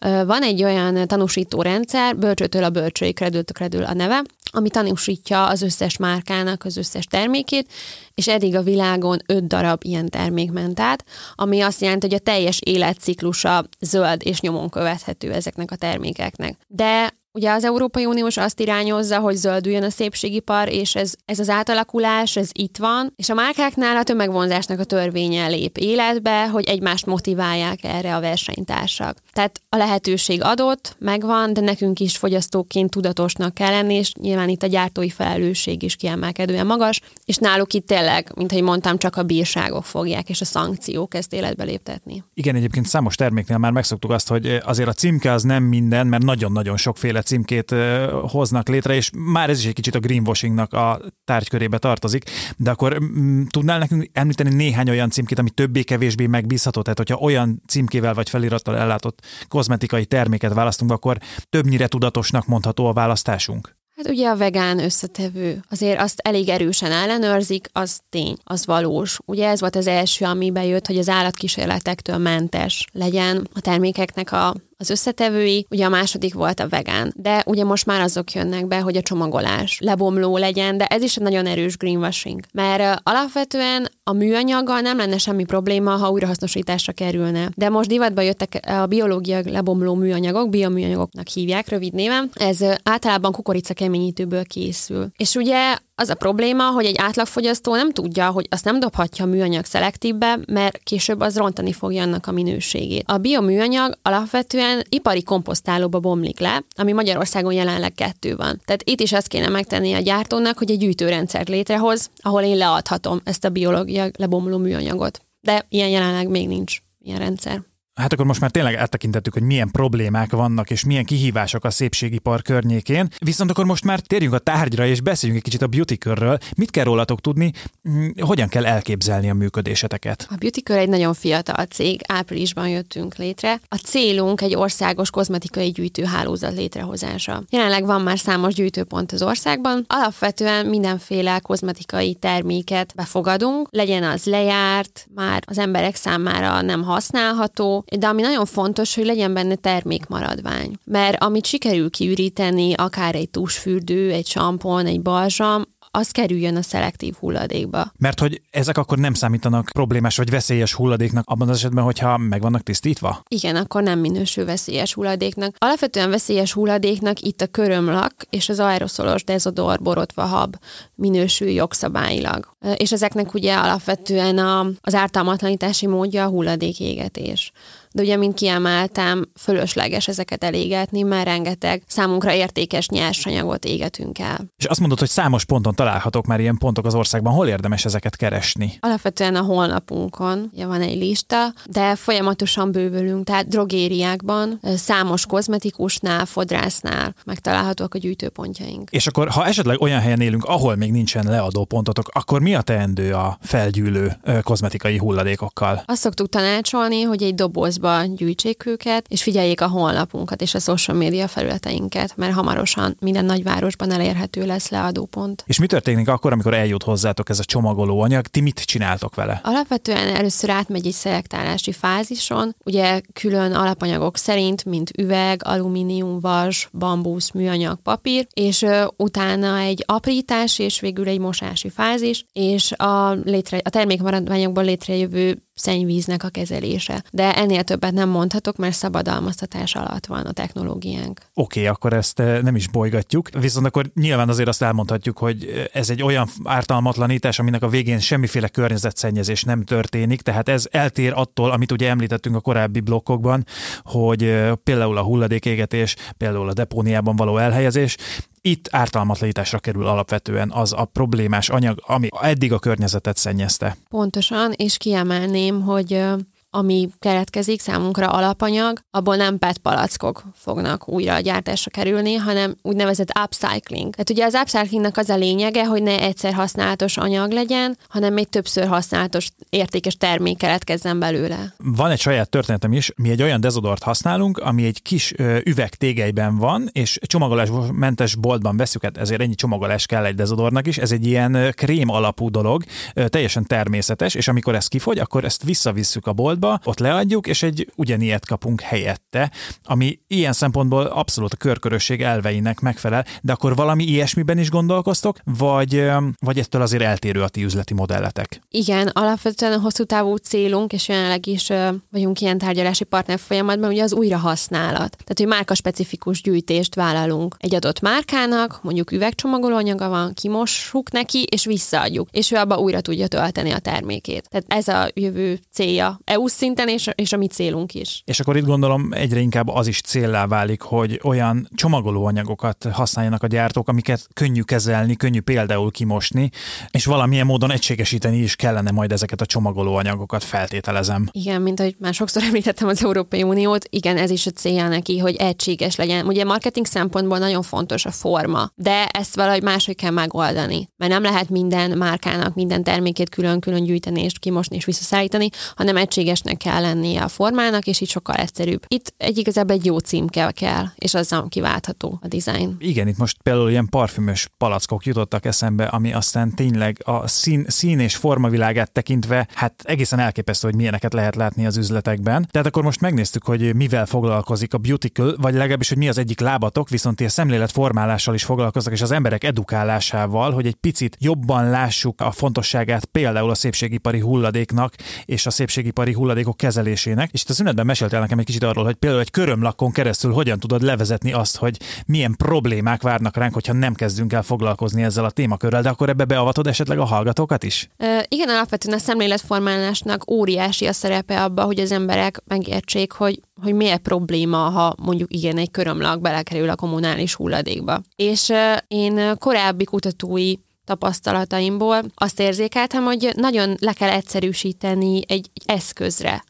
Van 0.00 0.42
egy 0.42 0.64
olyan 0.64 1.06
tanúsító 1.06 1.62
rendszer, 1.62 2.16
bölcsőtől 2.16 2.64
a 2.64 2.70
bölcsői 2.70 3.12
kredőtől 3.12 3.54
kredül 3.54 3.84
a 3.84 3.94
neve, 3.94 4.22
ami 4.50 4.70
tanúsítja 4.70 5.46
az 5.46 5.62
összes 5.62 5.96
márkának 5.96 6.64
az 6.64 6.76
összes 6.76 7.04
termékét, 7.04 7.72
és 8.14 8.28
eddig 8.28 8.56
a 8.56 8.62
világon 8.62 9.18
öt 9.26 9.46
darab 9.46 9.80
ilyen 9.84 10.08
termék 10.08 10.52
ment 10.52 10.80
át, 10.80 11.04
ami 11.34 11.60
azt 11.60 11.80
jelenti, 11.80 12.06
hogy 12.06 12.16
a 12.16 12.22
teljes 12.22 12.60
életciklusa 12.60 13.64
zöld 13.80 14.20
és 14.24 14.40
nyomon 14.40 14.68
követhető 14.68 15.32
ezeknek 15.32 15.70
a 15.70 15.76
termékeknek. 15.76 16.56
De 16.66 17.19
Ugye 17.32 17.50
az 17.50 17.64
Európai 17.64 18.04
Uniós 18.04 18.36
azt 18.36 18.60
irányozza, 18.60 19.18
hogy 19.18 19.34
zöldüljön 19.34 19.82
a 19.82 19.90
szépségipar, 19.90 20.68
és 20.68 20.94
ez, 20.94 21.14
ez 21.24 21.38
az 21.38 21.48
átalakulás, 21.48 22.36
ez 22.36 22.48
itt 22.52 22.76
van, 22.76 23.12
és 23.16 23.28
a 23.28 23.34
márkáknál 23.34 23.96
a 23.96 24.02
tömegvonzásnak 24.02 24.78
a 24.78 24.84
törvénye 24.84 25.46
lép 25.46 25.76
életbe, 25.76 26.48
hogy 26.48 26.64
egymást 26.64 27.06
motiválják 27.06 27.84
erre 27.84 28.16
a 28.16 28.20
versenytársak. 28.20 29.18
Tehát 29.32 29.60
a 29.68 29.76
lehetőség 29.76 30.42
adott, 30.42 30.96
megvan, 30.98 31.52
de 31.52 31.60
nekünk 31.60 32.00
is 32.00 32.16
fogyasztóként 32.16 32.90
tudatosnak 32.90 33.54
kell 33.54 33.70
lenni, 33.70 33.94
és 33.94 34.12
nyilván 34.12 34.48
itt 34.48 34.62
a 34.62 34.66
gyártói 34.66 35.10
felelősség 35.10 35.82
is 35.82 35.96
kiemelkedően 35.96 36.66
magas, 36.66 37.00
és 37.24 37.36
náluk 37.36 37.72
itt 37.72 37.86
tényleg, 37.86 38.32
mint 38.34 38.50
ahogy 38.52 38.64
mondtam, 38.64 38.98
csak 38.98 39.16
a 39.16 39.22
bírságok 39.22 39.84
fogják, 39.84 40.28
és 40.28 40.40
a 40.40 40.44
szankciók 40.44 41.14
ezt 41.14 41.32
életbe 41.32 41.64
léptetni. 41.64 42.24
Igen, 42.34 42.54
egyébként 42.54 42.86
számos 42.86 43.14
terméknél 43.14 43.58
már 43.58 43.72
megszoktuk 43.72 44.10
azt, 44.10 44.28
hogy 44.28 44.60
azért 44.64 44.88
a 44.88 44.92
címke 44.92 45.32
az 45.32 45.42
nem 45.42 45.62
minden, 45.62 46.06
mert 46.06 46.22
nagyon-nagyon 46.22 46.76
sokféle 46.76 47.19
címkét 47.22 47.74
hoznak 48.10 48.68
létre, 48.68 48.94
és 48.94 49.10
már 49.14 49.50
ez 49.50 49.58
is 49.58 49.66
egy 49.66 49.72
kicsit 49.72 49.94
a 49.94 49.98
greenwashingnak 50.00 50.72
a 50.72 51.00
tárgykörébe 51.24 51.78
tartozik, 51.78 52.30
de 52.56 52.70
akkor 52.70 52.98
m- 52.98 53.50
tudnál 53.50 53.78
nekünk 53.78 54.10
említeni 54.12 54.54
néhány 54.54 54.90
olyan 54.90 55.10
címkét, 55.10 55.38
ami 55.38 55.50
többé-kevésbé 55.50 56.26
megbízható? 56.26 56.82
Tehát, 56.82 56.98
hogyha 56.98 57.16
olyan 57.16 57.62
címkével 57.66 58.14
vagy 58.14 58.28
felirattal 58.28 58.76
ellátott 58.76 59.24
kozmetikai 59.48 60.06
terméket 60.06 60.52
választunk, 60.52 60.90
akkor 60.90 61.18
többnyire 61.48 61.86
tudatosnak 61.86 62.46
mondható 62.46 62.86
a 62.86 62.92
választásunk? 62.92 63.78
Hát 63.96 64.08
ugye 64.08 64.28
a 64.28 64.36
vegán 64.36 64.78
összetevő, 64.78 65.64
azért 65.70 66.00
azt 66.00 66.20
elég 66.20 66.48
erősen 66.48 66.92
ellenőrzik, 66.92 67.68
az 67.72 68.00
tény, 68.08 68.36
az 68.44 68.66
valós. 68.66 69.18
Ugye 69.24 69.48
ez 69.48 69.60
volt 69.60 69.76
az 69.76 69.86
első, 69.86 70.24
ami 70.24 70.50
bejött, 70.50 70.86
hogy 70.86 70.98
az 70.98 71.08
állatkísérletektől 71.08 72.16
mentes 72.16 72.86
legyen 72.92 73.48
a 73.54 73.60
termékeknek 73.60 74.32
a 74.32 74.54
az 74.80 74.90
összetevői, 74.90 75.66
ugye 75.70 75.84
a 75.84 75.88
második 75.88 76.34
volt 76.34 76.60
a 76.60 76.68
vegán, 76.68 77.12
de 77.16 77.42
ugye 77.46 77.64
most 77.64 77.86
már 77.86 78.00
azok 78.00 78.32
jönnek 78.32 78.66
be, 78.66 78.80
hogy 78.80 78.96
a 78.96 79.02
csomagolás 79.02 79.78
lebomló 79.80 80.36
legyen, 80.36 80.76
de 80.76 80.84
ez 80.84 81.02
is 81.02 81.16
egy 81.16 81.22
nagyon 81.22 81.46
erős 81.46 81.76
greenwashing, 81.76 82.40
mert 82.52 83.00
alapvetően 83.02 83.88
a 84.04 84.12
műanyaggal 84.12 84.80
nem 84.80 84.96
lenne 84.96 85.18
semmi 85.18 85.44
probléma, 85.44 85.90
ha 85.90 86.10
újrahasznosításra 86.10 86.92
kerülne. 86.92 87.50
De 87.56 87.68
most 87.68 87.88
divatba 87.88 88.20
jöttek 88.20 88.60
a 88.66 88.86
biológia 88.86 89.40
lebomló 89.44 89.94
műanyagok, 89.94 90.48
bioműanyagoknak 90.50 91.28
hívják 91.28 91.68
rövid 91.68 91.92
néven. 91.92 92.30
Ez 92.34 92.58
általában 92.82 93.32
kukorica 93.32 93.74
keményítőből 93.74 94.44
készül. 94.44 95.08
És 95.16 95.34
ugye 95.34 95.76
az 95.94 96.08
a 96.08 96.14
probléma, 96.14 96.70
hogy 96.70 96.84
egy 96.84 96.96
átlagfogyasztó 96.98 97.74
nem 97.74 97.90
tudja, 97.90 98.30
hogy 98.30 98.46
azt 98.50 98.64
nem 98.64 98.80
dobhatja 98.80 99.24
a 99.24 99.28
műanyag 99.28 99.64
szelektívbe, 99.64 100.38
mert 100.46 100.78
később 100.82 101.20
az 101.20 101.36
rontani 101.36 101.72
fogja 101.72 102.02
annak 102.02 102.26
a 102.26 102.32
minőségét. 102.32 103.04
A 103.06 103.16
bioműanyag 103.16 103.98
alapvetően 104.02 104.69
ipari 104.88 105.22
komposztálóba 105.22 106.00
bomlik 106.00 106.38
le, 106.38 106.64
ami 106.74 106.92
Magyarországon 106.92 107.52
jelenleg 107.52 107.92
kettő 107.92 108.36
van. 108.36 108.60
Tehát 108.64 108.82
itt 108.84 109.00
is 109.00 109.12
azt 109.12 109.28
kéne 109.28 109.48
megtenni 109.48 109.92
a 109.92 109.98
gyártónak, 109.98 110.58
hogy 110.58 110.70
egy 110.70 110.78
gyűjtőrendszert 110.78 111.48
létrehoz, 111.48 112.10
ahol 112.16 112.42
én 112.42 112.56
leadhatom 112.56 113.20
ezt 113.24 113.44
a 113.44 113.48
biológia 113.50 114.06
lebomló 114.16 114.58
műanyagot. 114.58 115.20
De 115.40 115.66
ilyen 115.68 115.88
jelenleg 115.88 116.28
még 116.28 116.48
nincs 116.48 116.78
ilyen 117.02 117.18
rendszer. 117.18 117.62
Hát 117.94 118.12
akkor 118.12 118.26
most 118.26 118.40
már 118.40 118.50
tényleg 118.50 118.74
eltekintettük, 118.74 119.32
hogy 119.32 119.42
milyen 119.42 119.70
problémák 119.70 120.30
vannak, 120.30 120.70
és 120.70 120.84
milyen 120.84 121.04
kihívások 121.04 121.64
a 121.64 121.70
szépségipar 121.70 122.42
környékén. 122.42 123.08
Viszont 123.18 123.50
akkor 123.50 123.64
most 123.64 123.84
már 123.84 124.00
térjünk 124.00 124.34
a 124.34 124.38
tárgyra, 124.38 124.86
és 124.86 125.00
beszéljünk 125.00 125.40
egy 125.40 125.50
kicsit 125.50 125.66
a 125.66 125.66
beauty 125.66 125.98
körről. 125.98 126.38
Mit 126.56 126.70
kell 126.70 126.84
rólatok 126.84 127.20
tudni, 127.20 127.52
mm, 127.88 128.08
hogyan 128.20 128.48
kell 128.48 128.66
elképzelni 128.66 129.30
a 129.30 129.34
működéseteket? 129.34 130.26
A 130.30 130.34
beauty 130.38 130.62
kör 130.62 130.78
egy 130.78 130.88
nagyon 130.88 131.14
fiatal 131.14 131.64
cég, 131.64 132.00
áprilisban 132.08 132.68
jöttünk 132.68 133.16
létre. 133.16 133.60
A 133.68 133.76
célunk 133.76 134.40
egy 134.40 134.54
országos 134.54 135.10
kozmetikai 135.10 135.70
gyűjtőhálózat 135.70 136.54
létrehozása. 136.54 137.42
Jelenleg 137.50 137.86
van 137.86 138.00
már 138.00 138.18
számos 138.18 138.54
gyűjtőpont 138.54 139.12
az 139.12 139.22
országban. 139.22 139.84
Alapvetően 139.88 140.66
mindenféle 140.66 141.38
kozmetikai 141.38 142.14
terméket 142.14 142.92
befogadunk, 142.94 143.68
legyen 143.70 144.02
az 144.02 144.24
lejárt, 144.24 145.06
már 145.14 145.42
az 145.46 145.58
emberek 145.58 145.94
számára 145.94 146.60
nem 146.60 146.82
használható, 146.82 147.79
de 147.98 148.06
ami 148.06 148.22
nagyon 148.22 148.46
fontos, 148.46 148.94
hogy 148.94 149.04
legyen 149.04 149.34
benne 149.34 149.54
termékmaradvány. 149.54 150.72
Mert 150.84 151.22
amit 151.22 151.46
sikerül 151.46 151.90
kiüríteni, 151.90 152.72
akár 152.72 153.14
egy 153.14 153.30
tusfürdő, 153.30 154.10
egy 154.10 154.26
sampon, 154.26 154.86
egy 154.86 155.00
balzsam, 155.00 155.66
az 155.90 156.10
kerüljön 156.10 156.56
a 156.56 156.62
szelektív 156.62 157.14
hulladékba. 157.14 157.92
Mert 157.98 158.20
hogy 158.20 158.42
ezek 158.50 158.78
akkor 158.78 158.98
nem 158.98 159.14
számítanak 159.14 159.70
problémás 159.72 160.16
vagy 160.16 160.30
veszélyes 160.30 160.74
hulladéknak 160.74 161.24
abban 161.28 161.48
az 161.48 161.56
esetben, 161.56 161.84
hogyha 161.84 162.18
meg 162.18 162.40
vannak 162.40 162.62
tisztítva? 162.62 163.22
Igen, 163.28 163.56
akkor 163.56 163.82
nem 163.82 163.98
minősül 163.98 164.44
veszélyes 164.44 164.94
hulladéknak. 164.94 165.54
Alapvetően 165.58 166.10
veszélyes 166.10 166.52
hulladéknak 166.52 167.20
itt 167.20 167.40
a 167.40 167.46
körömlak 167.46 168.12
és 168.30 168.48
az 168.48 168.58
aeroszolos 168.58 169.24
dezodor 169.24 169.80
borotva 169.80 170.22
hab 170.22 170.56
minősül 170.94 171.48
jogszabályilag. 171.48 172.56
És 172.76 172.92
ezeknek 172.92 173.34
ugye 173.34 173.54
alapvetően 173.54 174.38
a, 174.38 174.66
az 174.80 174.94
ártalmatlanítási 174.94 175.86
módja 175.86 176.24
a 176.24 176.28
hulladékégetés 176.28 177.52
de 177.92 178.02
ugye, 178.02 178.16
mint 178.16 178.34
kiemeltem, 178.34 179.30
fölösleges 179.38 180.08
ezeket 180.08 180.44
elégetni, 180.44 181.02
mert 181.02 181.24
rengeteg 181.24 181.82
számunkra 181.86 182.32
értékes 182.32 182.88
nyersanyagot 182.88 183.64
égetünk 183.64 184.18
el. 184.18 184.38
És 184.56 184.64
azt 184.64 184.80
mondod, 184.80 184.98
hogy 184.98 185.08
számos 185.08 185.44
ponton 185.44 185.74
találhatók 185.74 186.26
már 186.26 186.40
ilyen 186.40 186.58
pontok 186.58 186.86
az 186.86 186.94
országban. 186.94 187.32
Hol 187.32 187.48
érdemes 187.48 187.84
ezeket 187.84 188.16
keresni? 188.16 188.72
Alapvetően 188.80 189.34
a 189.34 189.40
honlapunkon 189.40 190.50
ugye 190.52 190.66
van 190.66 190.80
egy 190.80 190.96
lista, 190.96 191.52
de 191.66 191.94
folyamatosan 191.94 192.72
bővülünk, 192.72 193.24
tehát 193.24 193.48
drogériákban, 193.48 194.60
számos 194.62 195.26
kozmetikusnál, 195.26 196.26
fodrásznál 196.26 197.14
megtalálhatók 197.24 197.94
a 197.94 197.98
gyűjtőpontjaink. 197.98 198.90
És 198.90 199.06
akkor, 199.06 199.28
ha 199.28 199.46
esetleg 199.46 199.80
olyan 199.80 200.00
helyen 200.00 200.20
élünk, 200.20 200.44
ahol 200.44 200.76
még 200.76 200.90
nincsen 200.90 201.26
leadó 201.26 201.64
pontotok, 201.64 202.08
akkor 202.12 202.40
mi 202.40 202.54
a 202.54 202.60
teendő 202.60 203.12
a 203.12 203.38
felgyűlő 203.40 204.16
kozmetikai 204.42 204.98
hulladékokkal? 204.98 205.82
Azt 205.86 206.00
szoktuk 206.00 206.28
tanácsolni, 206.28 207.02
hogy 207.02 207.22
egy 207.22 207.34
doboz 207.34 207.78
dobozba 207.80 208.14
gyűjtsék 208.14 208.66
őket, 208.66 209.06
és 209.08 209.22
figyeljék 209.22 209.60
a 209.60 209.68
honlapunkat 209.68 210.42
és 210.42 210.54
a 210.54 210.58
social 210.58 210.96
media 210.96 211.28
felületeinket, 211.28 212.16
mert 212.16 212.32
hamarosan 212.32 212.96
minden 213.00 213.24
nagyvárosban 213.24 213.92
elérhető 213.92 214.46
lesz 214.46 214.68
leadópont. 214.68 215.44
És 215.46 215.58
mi 215.58 215.66
történik 215.66 216.08
akkor, 216.08 216.32
amikor 216.32 216.54
eljut 216.54 216.82
hozzátok 216.82 217.28
ez 217.28 217.38
a 217.38 217.44
csomagoló 217.44 218.00
anyag? 218.00 218.26
Ti 218.26 218.40
mit 218.40 218.60
csináltok 218.60 219.14
vele? 219.14 219.40
Alapvetően 219.44 220.14
először 220.14 220.50
átmegy 220.50 220.86
egy 220.86 220.92
szelektálási 220.92 221.72
fázison, 221.72 222.56
ugye 222.64 223.00
külön 223.12 223.52
alapanyagok 223.52 224.16
szerint, 224.16 224.64
mint 224.64 224.90
üveg, 224.98 225.40
alumínium, 225.44 226.20
vas, 226.20 226.68
bambusz, 226.72 227.30
műanyag, 227.30 227.78
papír, 227.82 228.26
és 228.32 228.66
utána 228.96 229.58
egy 229.58 229.84
aprítás 229.86 230.58
és 230.58 230.80
végül 230.80 231.08
egy 231.08 231.18
mosási 231.18 231.68
fázis, 231.68 232.24
és 232.32 232.72
a, 232.72 233.12
létre, 233.24 233.60
a 233.64 233.70
termékmaradványokból 233.70 234.64
létrejövő 234.64 235.38
szennyvíznek 235.60 236.24
a 236.24 236.28
kezelése. 236.28 237.04
De 237.10 237.36
ennél 237.36 237.62
többet 237.70 237.92
nem 237.92 238.08
mondhatok, 238.08 238.56
mert 238.56 238.74
szabadalmaztatás 238.74 239.74
alatt 239.74 240.06
van 240.06 240.26
a 240.26 240.32
technológiánk. 240.32 241.20
Oké, 241.34 241.60
okay, 241.60 241.66
akkor 241.66 241.92
ezt 241.92 242.20
eh, 242.20 242.42
nem 242.42 242.56
is 242.56 242.68
bolygatjuk, 242.68 243.28
viszont 243.40 243.66
akkor 243.66 243.90
nyilván 243.94 244.28
azért 244.28 244.48
azt 244.48 244.62
elmondhatjuk, 244.62 245.18
hogy 245.18 245.44
eh, 245.44 245.64
ez 245.72 245.90
egy 245.90 246.02
olyan 246.02 246.28
ártalmatlanítás, 246.44 247.38
aminek 247.38 247.62
a 247.62 247.68
végén 247.68 247.98
semmiféle 247.98 248.48
környezetszennyezés 248.48 249.42
nem 249.42 249.64
történik, 249.64 250.20
tehát 250.22 250.48
ez 250.48 250.66
eltér 250.70 251.12
attól, 251.16 251.50
amit 251.50 251.72
ugye 251.72 251.88
említettünk 251.88 252.36
a 252.36 252.40
korábbi 252.40 252.80
blokkokban, 252.80 253.44
hogy 253.82 254.22
eh, 254.22 254.52
például 254.54 254.96
a 254.96 255.02
hulladékégetés, 255.02 255.96
például 256.16 256.48
a 256.48 256.52
depóniában 256.52 257.16
való 257.16 257.36
elhelyezés, 257.36 257.96
itt 258.40 258.68
ártalmatlanításra 258.70 259.58
kerül 259.58 259.86
alapvetően 259.86 260.50
az 260.50 260.72
a 260.72 260.84
problémás 260.84 261.48
anyag, 261.48 261.82
ami 261.86 262.08
eddig 262.20 262.52
a 262.52 262.58
környezetet 262.58 263.16
szennyezte. 263.16 263.76
Pontosan, 263.88 264.52
és 264.56 264.76
kiemelném, 264.76 265.62
hogy 265.62 266.04
ami 266.50 266.88
keletkezik 266.98 267.60
számunkra 267.60 268.06
alapanyag, 268.06 268.78
abból 268.90 269.16
nem 269.16 269.38
PET 269.38 269.58
palackok 269.58 270.22
fognak 270.34 270.88
újra 270.88 271.14
a 271.14 271.20
gyártásra 271.20 271.70
kerülni, 271.70 272.14
hanem 272.14 272.56
úgynevezett 272.62 273.18
upcycling. 273.24 273.94
Tehát 273.94 274.10
ugye 274.10 274.24
az 274.24 274.34
upcyclingnak 274.34 274.96
az 274.96 275.08
a 275.08 275.16
lényege, 275.16 275.66
hogy 275.66 275.82
ne 275.82 276.00
egyszer 276.00 276.32
használatos 276.32 276.96
anyag 276.96 277.30
legyen, 277.30 277.78
hanem 277.88 278.16
egy 278.16 278.28
többször 278.28 278.66
használatos 278.66 279.28
értékes 279.50 279.96
termék 279.96 280.38
keletkezzen 280.38 280.98
belőle. 280.98 281.54
Van 281.56 281.90
egy 281.90 282.00
saját 282.00 282.30
történetem 282.30 282.72
is, 282.72 282.92
mi 282.96 283.10
egy 283.10 283.22
olyan 283.22 283.40
dezodort 283.40 283.82
használunk, 283.82 284.38
ami 284.38 284.64
egy 284.64 284.82
kis 284.82 285.14
üveg 285.44 285.74
tégelyben 285.74 286.36
van, 286.36 286.68
és 286.72 286.98
csomagolásmentes 287.02 288.14
boltban 288.14 288.56
veszük, 288.56 288.82
hát 288.82 288.96
ezért 288.96 289.20
ennyi 289.20 289.34
csomagolás 289.34 289.86
kell 289.86 290.04
egy 290.04 290.14
dezodornak 290.14 290.66
is. 290.66 290.78
Ez 290.78 290.92
egy 290.92 291.06
ilyen 291.06 291.52
krém 291.56 291.88
alapú 291.88 292.30
dolog, 292.30 292.64
teljesen 293.06 293.46
természetes, 293.46 294.14
és 294.14 294.28
amikor 294.28 294.54
ez 294.54 294.66
kifogy, 294.66 294.98
akkor 294.98 295.24
ezt 295.24 295.44
visszavisszük 295.44 296.06
a 296.06 296.12
bolt 296.12 296.38
boltba, 296.40 296.70
ott 296.70 296.78
leadjuk, 296.78 297.26
és 297.26 297.42
egy 297.42 297.72
ugyanilyet 297.76 298.26
kapunk 298.26 298.60
helyette, 298.60 299.30
ami 299.62 299.98
ilyen 300.06 300.32
szempontból 300.32 300.82
abszolút 300.82 301.32
a 301.32 301.36
körkörösség 301.36 302.02
elveinek 302.02 302.60
megfelel, 302.60 303.04
de 303.22 303.32
akkor 303.32 303.54
valami 303.54 303.84
ilyesmiben 303.84 304.38
is 304.38 304.50
gondolkoztok, 304.50 305.18
vagy, 305.24 305.90
vagy 306.18 306.38
ettől 306.38 306.62
azért 306.62 306.82
eltérő 306.82 307.22
a 307.22 307.28
ti 307.28 307.44
üzleti 307.44 307.74
modelletek? 307.74 308.40
Igen, 308.50 308.86
alapvetően 308.86 309.52
a 309.52 309.60
hosszú 309.60 309.84
távú 309.84 310.16
célunk, 310.16 310.72
és 310.72 310.88
jelenleg 310.88 311.26
is 311.26 311.52
vagyunk 311.90 312.20
ilyen 312.20 312.38
tárgyalási 312.38 312.84
partner 312.84 313.18
folyamatban, 313.18 313.70
ugye 313.70 313.82
az 313.82 313.92
újrahasználat. 313.92 314.90
Tehát, 314.90 315.18
hogy 315.18 315.26
márka 315.26 315.54
specifikus 315.54 316.22
gyűjtést 316.22 316.74
vállalunk 316.74 317.36
egy 317.38 317.54
adott 317.54 317.80
márkának, 317.80 318.62
mondjuk 318.62 318.92
üvegcsomagolóanyaga 318.92 319.88
van, 319.88 320.14
kimossuk 320.14 320.90
neki, 320.90 321.26
és 321.30 321.44
visszaadjuk, 321.44 322.08
és 322.10 322.30
ő 322.30 322.36
abba 322.36 322.56
újra 322.56 322.80
tudja 322.80 323.06
tölteni 323.06 323.50
a 323.50 323.58
termékét. 323.58 324.28
Tehát 324.28 324.46
ez 324.48 324.68
a 324.68 324.90
jövő 324.94 325.38
célja 325.52 326.00
EU 326.04 326.28
szinten, 326.30 326.68
és, 326.68 326.88
és 326.94 327.12
a 327.12 327.16
mi 327.16 327.26
célunk 327.26 327.74
is. 327.74 328.02
És 328.04 328.20
akkor 328.20 328.36
itt 328.36 328.44
gondolom 328.44 328.88
egyre 328.92 329.20
inkább 329.20 329.48
az 329.48 329.66
is 329.66 329.80
céllá 329.80 330.26
válik, 330.26 330.62
hogy 330.62 331.00
olyan 331.02 331.48
csomagolóanyagokat 331.54 332.66
használjanak 332.72 333.22
a 333.22 333.26
gyártók, 333.26 333.68
amiket 333.68 334.08
könnyű 334.14 334.40
kezelni, 334.40 334.96
könnyű 334.96 335.20
például 335.20 335.70
kimosni, 335.70 336.30
és 336.70 336.84
valamilyen 336.84 337.26
módon 337.26 337.50
egységesíteni 337.50 338.18
is 338.18 338.36
kellene 338.36 338.70
majd 338.70 338.92
ezeket 338.92 339.20
a 339.20 339.26
csomagolóanyagokat, 339.26 340.24
feltételezem. 340.24 341.08
Igen, 341.12 341.42
mint 341.42 341.60
ahogy 341.60 341.76
már 341.78 341.94
sokszor 341.94 342.22
említettem 342.28 342.68
az 342.68 342.84
Európai 342.84 343.22
Uniót, 343.22 343.64
igen, 343.70 343.96
ez 343.96 344.10
is 344.10 344.26
a 344.26 344.30
célja 344.30 344.68
neki, 344.68 344.98
hogy 344.98 345.14
egységes 345.16 345.76
legyen. 345.76 346.06
Ugye 346.06 346.24
marketing 346.24 346.66
szempontból 346.66 347.18
nagyon 347.18 347.42
fontos 347.42 347.84
a 347.84 347.90
forma, 347.90 348.52
de 348.54 348.86
ezt 348.86 349.16
valahogy 349.16 349.42
máshogy 349.42 349.76
kell 349.76 349.90
megoldani. 349.90 350.68
Mert 350.76 350.92
nem 350.92 351.02
lehet 351.02 351.28
minden 351.28 351.70
márkának 351.70 352.34
minden 352.34 352.62
termékét 352.62 353.08
külön-külön 353.08 353.64
gyűjteni 353.64 354.02
és 354.02 354.12
kimosni 354.18 354.56
és 354.56 354.64
visszaszállítani, 354.64 355.28
hanem 355.56 355.76
egységes 355.76 356.19
egységesnek 356.24 356.36
kell 356.36 356.60
lennie 356.60 357.02
a 357.02 357.08
formának, 357.08 357.66
és 357.66 357.80
így 357.80 357.88
sokkal 357.88 358.14
egyszerűbb. 358.14 358.64
Itt 358.68 358.94
egy 358.96 359.18
igazából 359.18 359.56
egy 359.56 359.64
jó 359.64 359.78
címke 359.78 360.30
kell, 360.30 360.64
és 360.74 360.94
azzal 360.94 361.28
kiváltható 361.28 361.98
a 362.02 362.08
design. 362.08 362.56
Igen, 362.58 362.88
itt 362.88 362.96
most 362.96 363.22
például 363.22 363.50
ilyen 363.50 363.68
parfümös 363.68 364.28
palackok 364.38 364.84
jutottak 364.84 365.24
eszembe, 365.24 365.64
ami 365.64 365.92
aztán 365.92 366.34
tényleg 366.34 366.76
a 366.84 367.08
szín, 367.08 367.44
szín 367.48 367.78
és 367.78 367.96
formavilágát 367.96 368.72
tekintve, 368.72 369.28
hát 369.34 369.62
egészen 369.64 369.98
elképesztő, 369.98 370.48
hogy 370.48 370.56
milyeneket 370.56 370.92
lehet 370.92 371.16
látni 371.16 371.46
az 371.46 371.56
üzletekben. 371.56 372.26
Tehát 372.30 372.46
akkor 372.46 372.62
most 372.62 372.80
megnéztük, 372.80 373.24
hogy 373.24 373.54
mivel 373.54 373.86
foglalkozik 373.86 374.54
a 374.54 374.58
Beautical, 374.58 375.16
vagy 375.20 375.34
legalábbis, 375.34 375.68
hogy 375.68 375.78
mi 375.78 375.88
az 375.88 375.98
egyik 375.98 376.20
lábatok, 376.20 376.68
viszont 376.68 376.98
ilyen 376.98 377.10
szemléletformálással 377.12 378.14
is 378.14 378.24
foglalkoznak, 378.24 378.74
és 378.74 378.82
az 378.82 378.90
emberek 378.90 379.24
edukálásával, 379.24 380.32
hogy 380.32 380.46
egy 380.46 380.54
picit 380.54 380.96
jobban 381.00 381.50
lássuk 381.50 382.00
a 382.00 382.10
fontosságát 382.10 382.84
például 382.84 383.30
a 383.30 383.34
szépségipari 383.34 384.00
hulladéknak 384.00 384.74
és 385.04 385.26
a 385.26 385.30
szépségipari 385.30 385.92
hulladékok 386.10 386.36
kezelésének, 386.36 387.10
és 387.12 387.22
itt 387.22 387.28
a 387.28 387.32
szünetben 387.32 387.66
meséltél 387.66 388.00
nekem 388.00 388.18
egy 388.18 388.24
kicsit 388.24 388.42
arról, 388.42 388.64
hogy 388.64 388.74
például 388.74 389.00
egy 389.00 389.10
körömlakon 389.10 389.72
keresztül 389.72 390.12
hogyan 390.12 390.38
tudod 390.38 390.62
levezetni 390.62 391.12
azt, 391.12 391.36
hogy 391.36 391.56
milyen 391.86 392.14
problémák 392.16 392.82
várnak 392.82 393.16
ránk, 393.16 393.34
hogyha 393.34 393.52
nem 393.52 393.74
kezdünk 393.74 394.12
el 394.12 394.22
foglalkozni 394.22 394.82
ezzel 394.82 395.04
a 395.04 395.10
témakörrel, 395.10 395.62
de 395.62 395.68
akkor 395.68 395.88
ebbe 395.88 396.04
beavatod 396.04 396.46
esetleg 396.46 396.78
a 396.78 396.84
hallgatókat 396.84 397.44
is? 397.44 397.68
E, 397.76 398.06
igen, 398.08 398.28
alapvetően 398.28 398.76
a 398.76 398.80
szemléletformálásnak 398.80 400.10
óriási 400.10 400.66
a 400.66 400.72
szerepe 400.72 401.22
abba, 401.22 401.42
hogy 401.42 401.60
az 401.60 401.72
emberek 401.72 402.22
megértsék, 402.26 402.92
hogy 402.92 403.20
hogy 403.42 403.54
miért 403.54 403.80
probléma, 403.80 404.36
ha 404.36 404.74
mondjuk 404.82 405.14
igen, 405.14 405.38
egy 405.38 405.50
körömlak 405.50 406.00
belekerül 406.00 406.48
a 406.48 406.54
kommunális 406.54 407.14
hulladékba. 407.14 407.80
És 407.96 408.32
én 408.68 409.18
korábbi 409.18 409.64
kutatói 409.64 410.34
tapasztalataimból 410.70 411.82
azt 411.94 412.20
érzékeltem, 412.20 412.84
hogy 412.84 413.12
nagyon 413.16 413.56
le 413.60 413.72
kell 413.72 413.90
egyszerűsíteni 413.90 415.00
egy, 415.06 415.30
eszközre 415.44 416.24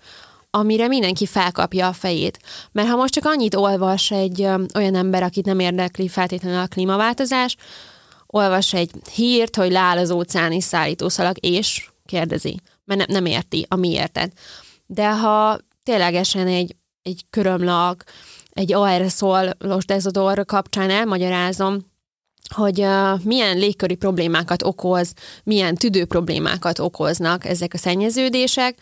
amire 0.53 0.89
mindenki 0.89 1.27
felkapja 1.27 1.87
a 1.87 1.93
fejét. 1.93 2.39
Mert 2.73 2.89
ha 2.89 2.97
most 2.97 3.13
csak 3.13 3.25
annyit 3.25 3.55
olvas 3.55 4.11
egy 4.11 4.43
olyan 4.75 4.95
ember, 4.95 5.23
akit 5.23 5.45
nem 5.45 5.59
érdekli 5.59 6.09
feltétlenül 6.09 6.59
a 6.59 6.67
klímaváltozás, 6.67 7.57
olvas 8.27 8.75
egy 8.75 8.91
hírt, 9.15 9.57
hogy 9.57 9.71
leáll 9.71 9.99
az 9.99 10.11
óceáni 10.11 10.61
szállítószalag, 10.61 11.37
és 11.41 11.91
kérdezi, 12.05 12.61
mert 12.85 13.01
ne, 13.07 13.15
nem 13.15 13.27
érti 13.27 13.67
a 13.69 13.77
miértet. 13.77 14.33
De 14.87 15.11
ha 15.11 15.59
ténylegesen 15.83 16.47
egy, 16.47 16.77
egy 17.03 17.25
körömlak, 17.31 18.05
egy 18.51 18.73
aerosolos 18.73 19.85
dezodor 19.85 20.45
kapcsán 20.45 20.91
elmagyarázom, 20.91 21.90
hogy 22.55 22.87
milyen 23.23 23.59
légköri 23.59 23.95
problémákat 23.95 24.63
okoz, 24.63 25.13
milyen 25.45 25.75
tüdő 25.75 26.05
problémákat 26.05 26.79
okoznak 26.79 27.45
ezek 27.45 27.75
a 27.75 27.79
szennyeződések, 27.79 28.75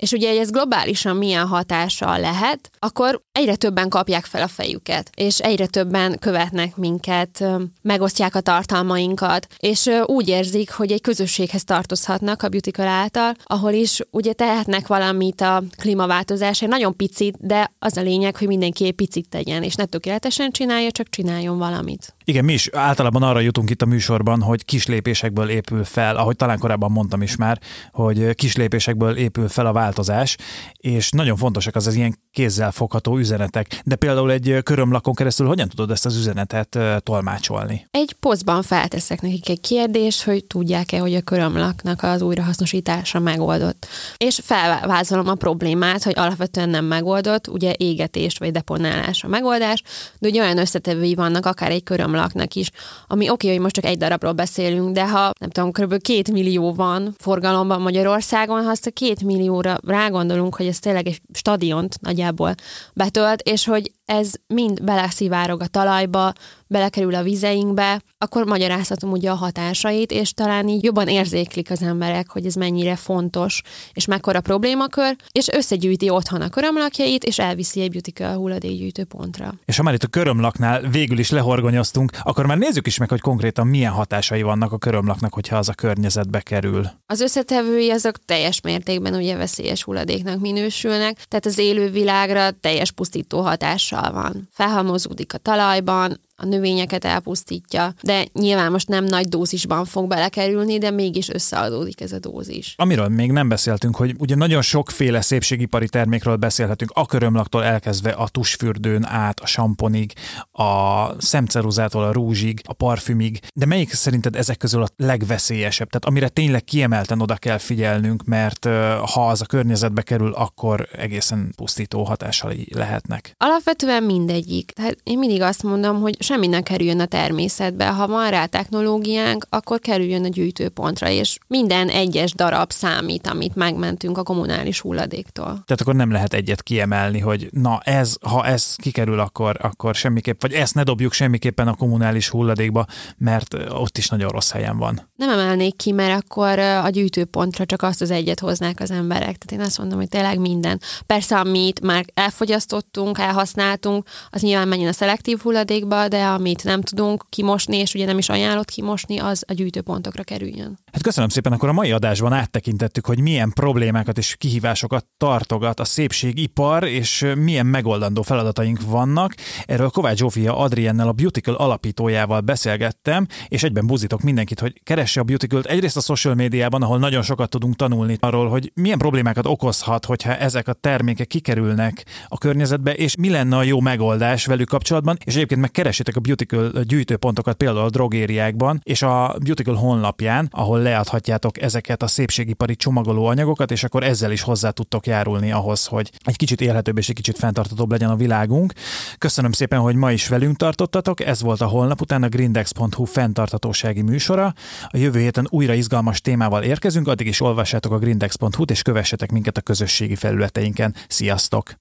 és 0.00 0.12
ugye 0.12 0.40
ez 0.40 0.50
globálisan 0.50 1.16
milyen 1.16 1.46
hatással 1.46 2.20
lehet, 2.20 2.70
akkor 2.78 3.22
egyre 3.32 3.56
többen 3.56 3.88
kapják 3.88 4.24
fel 4.24 4.42
a 4.42 4.48
fejüket, 4.48 5.10
és 5.14 5.38
egyre 5.38 5.66
többen 5.66 6.18
követnek 6.18 6.76
minket, 6.76 7.44
megosztják 7.82 8.34
a 8.34 8.40
tartalmainkat, 8.40 9.46
és 9.58 9.90
úgy 10.06 10.28
érzik, 10.28 10.72
hogy 10.72 10.92
egy 10.92 11.00
közösséghez 11.00 11.64
tartozhatnak 11.64 12.42
a 12.42 12.48
Beautical 12.48 12.86
által, 12.86 13.34
ahol 13.44 13.72
is 13.72 14.00
ugye 14.10 14.32
tehetnek 14.32 14.86
valamit 14.86 15.40
a 15.40 15.62
klímaváltozásért, 15.76 16.70
nagyon 16.70 16.96
picit, 16.96 17.36
de 17.46 17.72
az 17.78 17.96
a 17.96 18.02
lényeg, 18.02 18.36
hogy 18.36 18.46
mindenki 18.46 18.86
egy 18.86 18.92
picit 18.92 19.28
tegyen, 19.28 19.62
és 19.62 19.74
ne 19.74 19.84
tökéletesen 19.84 20.50
csinálja, 20.50 20.90
csak 20.90 21.08
csináljon 21.08 21.58
valamit. 21.58 22.14
Igen, 22.30 22.44
mi 22.44 22.52
is 22.52 22.68
általában 22.72 23.22
arra 23.22 23.40
jutunk 23.40 23.70
itt 23.70 23.82
a 23.82 23.86
műsorban, 23.86 24.42
hogy 24.42 24.64
kis 24.64 24.86
lépésekből 24.86 25.48
épül 25.48 25.84
fel, 25.84 26.16
ahogy 26.16 26.36
talán 26.36 26.58
korábban 26.58 26.90
mondtam 26.90 27.22
is 27.22 27.36
már, 27.36 27.58
hogy 27.92 28.34
kis 28.34 28.56
lépésekből 28.56 29.16
épül 29.16 29.48
fel 29.48 29.66
a 29.66 29.72
változás, 29.72 30.36
és 30.76 31.10
nagyon 31.10 31.36
fontosak 31.36 31.76
az 31.76 31.86
az 31.86 31.94
ilyen 31.94 32.18
kézzel 32.32 32.70
fogható 32.70 33.18
üzenetek. 33.18 33.80
De 33.84 33.96
például 33.96 34.30
egy 34.30 34.58
körömlakon 34.62 35.14
keresztül 35.14 35.46
hogyan 35.46 35.68
tudod 35.68 35.90
ezt 35.90 36.06
az 36.06 36.16
üzenetet 36.16 36.78
tolmácsolni? 36.98 37.86
Egy 37.90 38.12
posztban 38.20 38.62
felteszek 38.62 39.20
nekik 39.20 39.48
egy 39.48 39.60
kérdést, 39.60 40.22
hogy 40.22 40.44
tudják-e, 40.44 40.98
hogy 40.98 41.14
a 41.14 41.20
körömlaknak 41.20 42.02
az 42.02 42.22
újrahasznosítása 42.22 43.18
megoldott. 43.18 43.86
És 44.16 44.40
felvázolom 44.42 45.28
a 45.28 45.34
problémát, 45.34 46.02
hogy 46.02 46.14
alapvetően 46.16 46.68
nem 46.68 46.84
megoldott, 46.84 47.48
ugye 47.48 47.72
égetés 47.76 48.38
vagy 48.38 48.52
deponálás 48.52 49.24
a 49.24 49.28
megoldás, 49.28 49.82
de 50.18 50.28
ugye 50.28 50.42
olyan 50.42 50.58
összetevői 50.58 51.14
vannak 51.14 51.46
akár 51.46 51.70
egy 51.70 51.82
körömlaknak 52.20 52.54
is, 52.54 52.70
ami 53.06 53.24
oké, 53.24 53.32
okay, 53.32 53.50
hogy 53.50 53.60
most 53.60 53.74
csak 53.74 53.84
egy 53.84 53.98
darabról 53.98 54.32
beszélünk, 54.32 54.94
de 54.94 55.08
ha 55.08 55.30
nem 55.40 55.50
tudom, 55.50 55.72
kb. 55.72 56.02
két 56.02 56.30
millió 56.30 56.74
van 56.74 57.14
forgalomban 57.18 57.80
Magyarországon, 57.80 58.64
ha 58.64 58.70
azt 58.70 58.86
a 58.86 58.90
két 58.90 59.22
millióra 59.22 59.78
rágondolunk, 59.86 60.54
hogy 60.54 60.66
ez 60.66 60.78
tényleg 60.78 61.06
egy 61.06 61.20
stadiont 61.32 62.00
nagyjából 62.00 62.54
betölt, 62.94 63.40
és 63.40 63.64
hogy 63.64 63.92
ez 64.04 64.32
mind 64.46 64.82
beleszivárog 64.82 65.60
a 65.60 65.66
talajba, 65.66 66.32
belekerül 66.66 67.14
a 67.14 67.22
vizeinkbe, 67.22 68.02
akkor 68.18 68.44
magyarázhatom 68.44 69.10
ugye 69.10 69.30
a 69.30 69.34
hatásait, 69.34 70.10
és 70.10 70.32
talán 70.32 70.68
így 70.68 70.84
jobban 70.84 71.08
érzéklik 71.08 71.70
az 71.70 71.82
emberek, 71.82 72.30
hogy 72.30 72.46
ez 72.46 72.54
mennyire 72.54 72.96
fontos, 72.96 73.62
és 73.92 74.04
mekkora 74.04 74.40
problémakör, 74.40 75.16
és 75.32 75.48
összegyűjti 75.48 76.10
otthon 76.10 76.40
a 76.40 76.48
körömlakjait, 76.48 77.24
és 77.24 77.38
elviszi 77.38 77.80
egy 77.80 77.90
Beauty 77.90 78.34
hulladékgyűjtő 78.34 79.04
pontra. 79.04 79.54
És 79.64 79.76
ha 79.76 79.82
már 79.82 79.94
itt 79.94 80.02
a 80.02 80.06
körömlaknál 80.06 80.80
végül 80.80 81.18
is 81.18 81.30
lehorgonyoztunk, 81.30 82.09
akkor 82.22 82.46
már 82.46 82.58
nézzük 82.58 82.86
is 82.86 82.98
meg, 82.98 83.08
hogy 83.08 83.20
konkrétan 83.20 83.66
milyen 83.66 83.92
hatásai 83.92 84.42
vannak 84.42 84.72
a 84.72 84.78
körömlaknak, 84.78 85.34
hogyha 85.34 85.56
az 85.56 85.68
a 85.68 85.74
környezetbe 85.74 86.40
kerül. 86.40 86.86
Az 87.06 87.20
összetevői 87.20 87.90
azok 87.90 88.24
teljes 88.24 88.60
mértékben 88.60 89.14
ugye 89.14 89.36
veszélyes 89.36 89.82
hulladéknak 89.82 90.40
minősülnek, 90.40 91.24
tehát 91.24 91.46
az 91.46 91.58
élővilágra 91.58 92.50
teljes 92.50 92.90
pusztító 92.90 93.40
hatással 93.40 94.12
van. 94.12 94.48
Felhalmozódik 94.52 95.34
a 95.34 95.38
talajban, 95.38 96.20
a 96.40 96.46
növényeket 96.46 97.04
elpusztítja, 97.04 97.94
de 98.02 98.24
nyilván 98.32 98.70
most 98.70 98.88
nem 98.88 99.04
nagy 99.04 99.28
dózisban 99.28 99.84
fog 99.84 100.08
belekerülni, 100.08 100.78
de 100.78 100.90
mégis 100.90 101.28
összeadódik 101.28 102.00
ez 102.00 102.12
a 102.12 102.18
dózis. 102.18 102.74
Amiről 102.76 103.08
még 103.08 103.32
nem 103.32 103.48
beszéltünk, 103.48 103.96
hogy 103.96 104.14
ugye 104.18 104.34
nagyon 104.34 104.62
sokféle 104.62 105.20
szépségipari 105.20 105.88
termékről 105.88 106.36
beszélhetünk, 106.36 106.90
a 106.94 107.06
körömlaktól 107.06 107.64
elkezdve 107.64 108.10
a 108.10 108.28
tusfürdőn 108.28 109.04
át, 109.06 109.40
a 109.40 109.46
samponig, 109.46 110.12
a 110.52 111.06
szemceruzától 111.18 112.04
a 112.04 112.12
rúzsig, 112.12 112.60
a 112.64 112.72
parfümig, 112.72 113.40
de 113.54 113.66
melyik 113.66 113.92
szerinted 113.92 114.36
ezek 114.36 114.56
közül 114.56 114.82
a 114.82 114.88
legveszélyesebb? 114.96 115.88
Tehát 115.88 116.04
amire 116.04 116.28
tényleg 116.28 116.64
kiemelten 116.64 117.20
oda 117.20 117.36
kell 117.36 117.58
figyelnünk, 117.58 118.24
mert 118.24 118.64
ha 119.12 119.28
az 119.28 119.40
a 119.40 119.46
környezetbe 119.46 120.02
kerül, 120.02 120.32
akkor 120.32 120.88
egészen 120.96 121.52
pusztító 121.56 122.04
hatással 122.04 122.52
lehetnek. 122.74 123.34
Alapvetően 123.38 124.02
mindegyik. 124.02 124.70
Tehát 124.70 124.96
én 125.02 125.18
mindig 125.18 125.40
azt 125.40 125.62
mondom, 125.62 126.00
hogy 126.00 126.16
semmi 126.30 126.46
ne 126.46 126.60
kerüljön 126.60 127.00
a 127.00 127.06
természetbe. 127.06 127.86
Ha 127.86 128.06
van 128.06 128.30
rá 128.30 128.46
technológiánk, 128.46 129.46
akkor 129.48 129.78
kerüljön 129.78 130.24
a 130.24 130.28
gyűjtőpontra, 130.28 131.08
és 131.08 131.38
minden 131.46 131.88
egyes 131.88 132.32
darab 132.32 132.72
számít, 132.72 133.26
amit 133.26 133.54
megmentünk 133.54 134.18
a 134.18 134.22
kommunális 134.22 134.80
hulladéktól. 134.80 135.46
Tehát 135.46 135.80
akkor 135.80 135.94
nem 135.94 136.10
lehet 136.10 136.34
egyet 136.34 136.62
kiemelni, 136.62 137.18
hogy 137.18 137.48
na 137.52 137.80
ez, 137.84 138.16
ha 138.20 138.46
ez 138.46 138.74
kikerül, 138.76 139.20
akkor, 139.20 139.56
akkor 139.60 139.94
semmiképp, 139.94 140.42
vagy 140.42 140.52
ezt 140.52 140.74
ne 140.74 140.82
dobjuk 140.82 141.12
semmiképpen 141.12 141.68
a 141.68 141.74
kommunális 141.74 142.28
hulladékba, 142.28 142.86
mert 143.16 143.54
ott 143.70 143.98
is 143.98 144.08
nagyon 144.08 144.28
rossz 144.28 144.50
helyen 144.50 144.78
van. 144.78 145.08
Nem 145.16 145.30
emelnék 145.30 145.76
ki, 145.76 145.92
mert 145.92 146.22
akkor 146.22 146.58
a 146.58 146.88
gyűjtőpontra 146.88 147.64
csak 147.64 147.82
azt 147.82 148.00
az 148.00 148.10
egyet 148.10 148.40
hoznák 148.40 148.80
az 148.80 148.90
emberek. 148.90 149.36
Tehát 149.36 149.52
én 149.52 149.60
azt 149.60 149.78
mondom, 149.78 149.98
hogy 149.98 150.08
tényleg 150.08 150.38
minden. 150.38 150.80
Persze, 151.06 151.38
amit 151.38 151.80
már 151.80 152.04
elfogyasztottunk, 152.14 153.18
elhasználtunk, 153.18 154.08
az 154.30 154.42
nyilván 154.42 154.68
menjen 154.68 154.88
a 154.88 154.92
szelektív 154.92 155.38
hulladékba, 155.40 156.08
de 156.08 156.19
amit 156.26 156.64
nem 156.64 156.80
tudunk 156.80 157.24
kimosni, 157.28 157.76
és 157.76 157.94
ugye 157.94 158.04
nem 158.04 158.18
is 158.18 158.28
ajánlott 158.28 158.70
kimosni, 158.70 159.18
az 159.18 159.44
a 159.48 159.52
gyűjtőpontokra 159.52 160.22
kerüljön. 160.22 160.78
Hát 160.92 161.02
köszönöm 161.02 161.28
szépen, 161.28 161.52
akkor 161.52 161.68
a 161.68 161.72
mai 161.72 161.92
adásban 161.92 162.32
áttekintettük, 162.32 163.06
hogy 163.06 163.20
milyen 163.20 163.52
problémákat 163.52 164.18
és 164.18 164.36
kihívásokat 164.38 165.06
tartogat 165.16 165.80
a 165.80 165.84
szépségipar, 165.84 166.84
és 166.84 167.26
milyen 167.36 167.66
megoldandó 167.66 168.22
feladataink 168.22 168.80
vannak. 168.86 169.34
Erről 169.64 169.90
Kovács 169.90 170.18
Zsófia 170.18 170.58
Adriennel, 170.58 171.08
a 171.08 171.12
Beautical 171.12 171.54
alapítójával 171.54 172.40
beszélgettem, 172.40 173.26
és 173.48 173.62
egyben 173.62 173.86
buzítok 173.86 174.22
mindenkit, 174.22 174.60
hogy 174.60 174.80
keresse 174.82 175.20
a 175.20 175.24
Beautical-t 175.24 175.66
egyrészt 175.66 175.96
a 175.96 176.00
social 176.00 176.34
médiában, 176.34 176.82
ahol 176.82 176.98
nagyon 176.98 177.22
sokat 177.22 177.50
tudunk 177.50 177.76
tanulni 177.76 178.16
arról, 178.20 178.48
hogy 178.48 178.72
milyen 178.74 178.98
problémákat 178.98 179.46
okozhat, 179.46 180.04
hogyha 180.04 180.36
ezek 180.36 180.68
a 180.68 180.72
termékek 180.72 181.26
kikerülnek 181.26 182.04
a 182.28 182.38
környezetbe, 182.38 182.94
és 182.94 183.16
mi 183.16 183.30
lenne 183.30 183.56
a 183.56 183.62
jó 183.62 183.80
megoldás 183.80 184.46
velük 184.46 184.68
kapcsolatban, 184.68 185.16
és 185.24 185.34
egyébként 185.34 185.60
meg 185.60 185.70
keresétek 186.10 186.16
a 186.16 186.20
Beautical 186.20 186.82
gyűjtőpontokat 186.82 187.56
például 187.56 187.84
a 187.84 187.90
drogériákban, 187.90 188.80
és 188.82 189.02
a 189.02 189.36
Beautical 189.42 189.74
honlapján, 189.74 190.48
ahol 190.50 190.78
leadhatjátok 190.78 191.62
ezeket 191.62 192.02
a 192.02 192.06
szépségipari 192.06 192.76
csomagoló 192.76 193.26
anyagokat, 193.26 193.70
és 193.70 193.84
akkor 193.84 194.02
ezzel 194.02 194.32
is 194.32 194.42
hozzá 194.42 194.70
tudtok 194.70 195.06
járulni 195.06 195.52
ahhoz, 195.52 195.86
hogy 195.86 196.10
egy 196.24 196.36
kicsit 196.36 196.60
élhetőbb 196.60 196.98
és 196.98 197.08
egy 197.08 197.14
kicsit 197.14 197.38
fenntartatóbb 197.38 197.90
legyen 197.90 198.10
a 198.10 198.16
világunk. 198.16 198.72
Köszönöm 199.18 199.52
szépen, 199.52 199.80
hogy 199.80 199.94
ma 199.94 200.12
is 200.12 200.28
velünk 200.28 200.56
tartottatok, 200.56 201.20
ez 201.20 201.42
volt 201.42 201.60
a 201.60 201.66
holnap 201.66 202.00
után 202.00 202.22
a 202.22 202.28
grindex.hu 202.28 203.04
fenntartatósági 203.04 204.02
műsora. 204.02 204.54
A 204.88 204.96
jövő 204.96 205.20
héten 205.20 205.46
újra 205.50 205.74
izgalmas 205.74 206.20
témával 206.20 206.62
érkezünk, 206.62 207.08
addig 207.08 207.26
is 207.26 207.40
olvassátok 207.40 207.92
a 207.92 207.98
grindex.hu-t 207.98 208.70
és 208.70 208.82
kövessetek 208.82 209.32
minket 209.32 209.56
a 209.56 209.60
közösségi 209.60 210.14
felületeinken. 210.14 210.94
Sziasztok! 211.08 211.78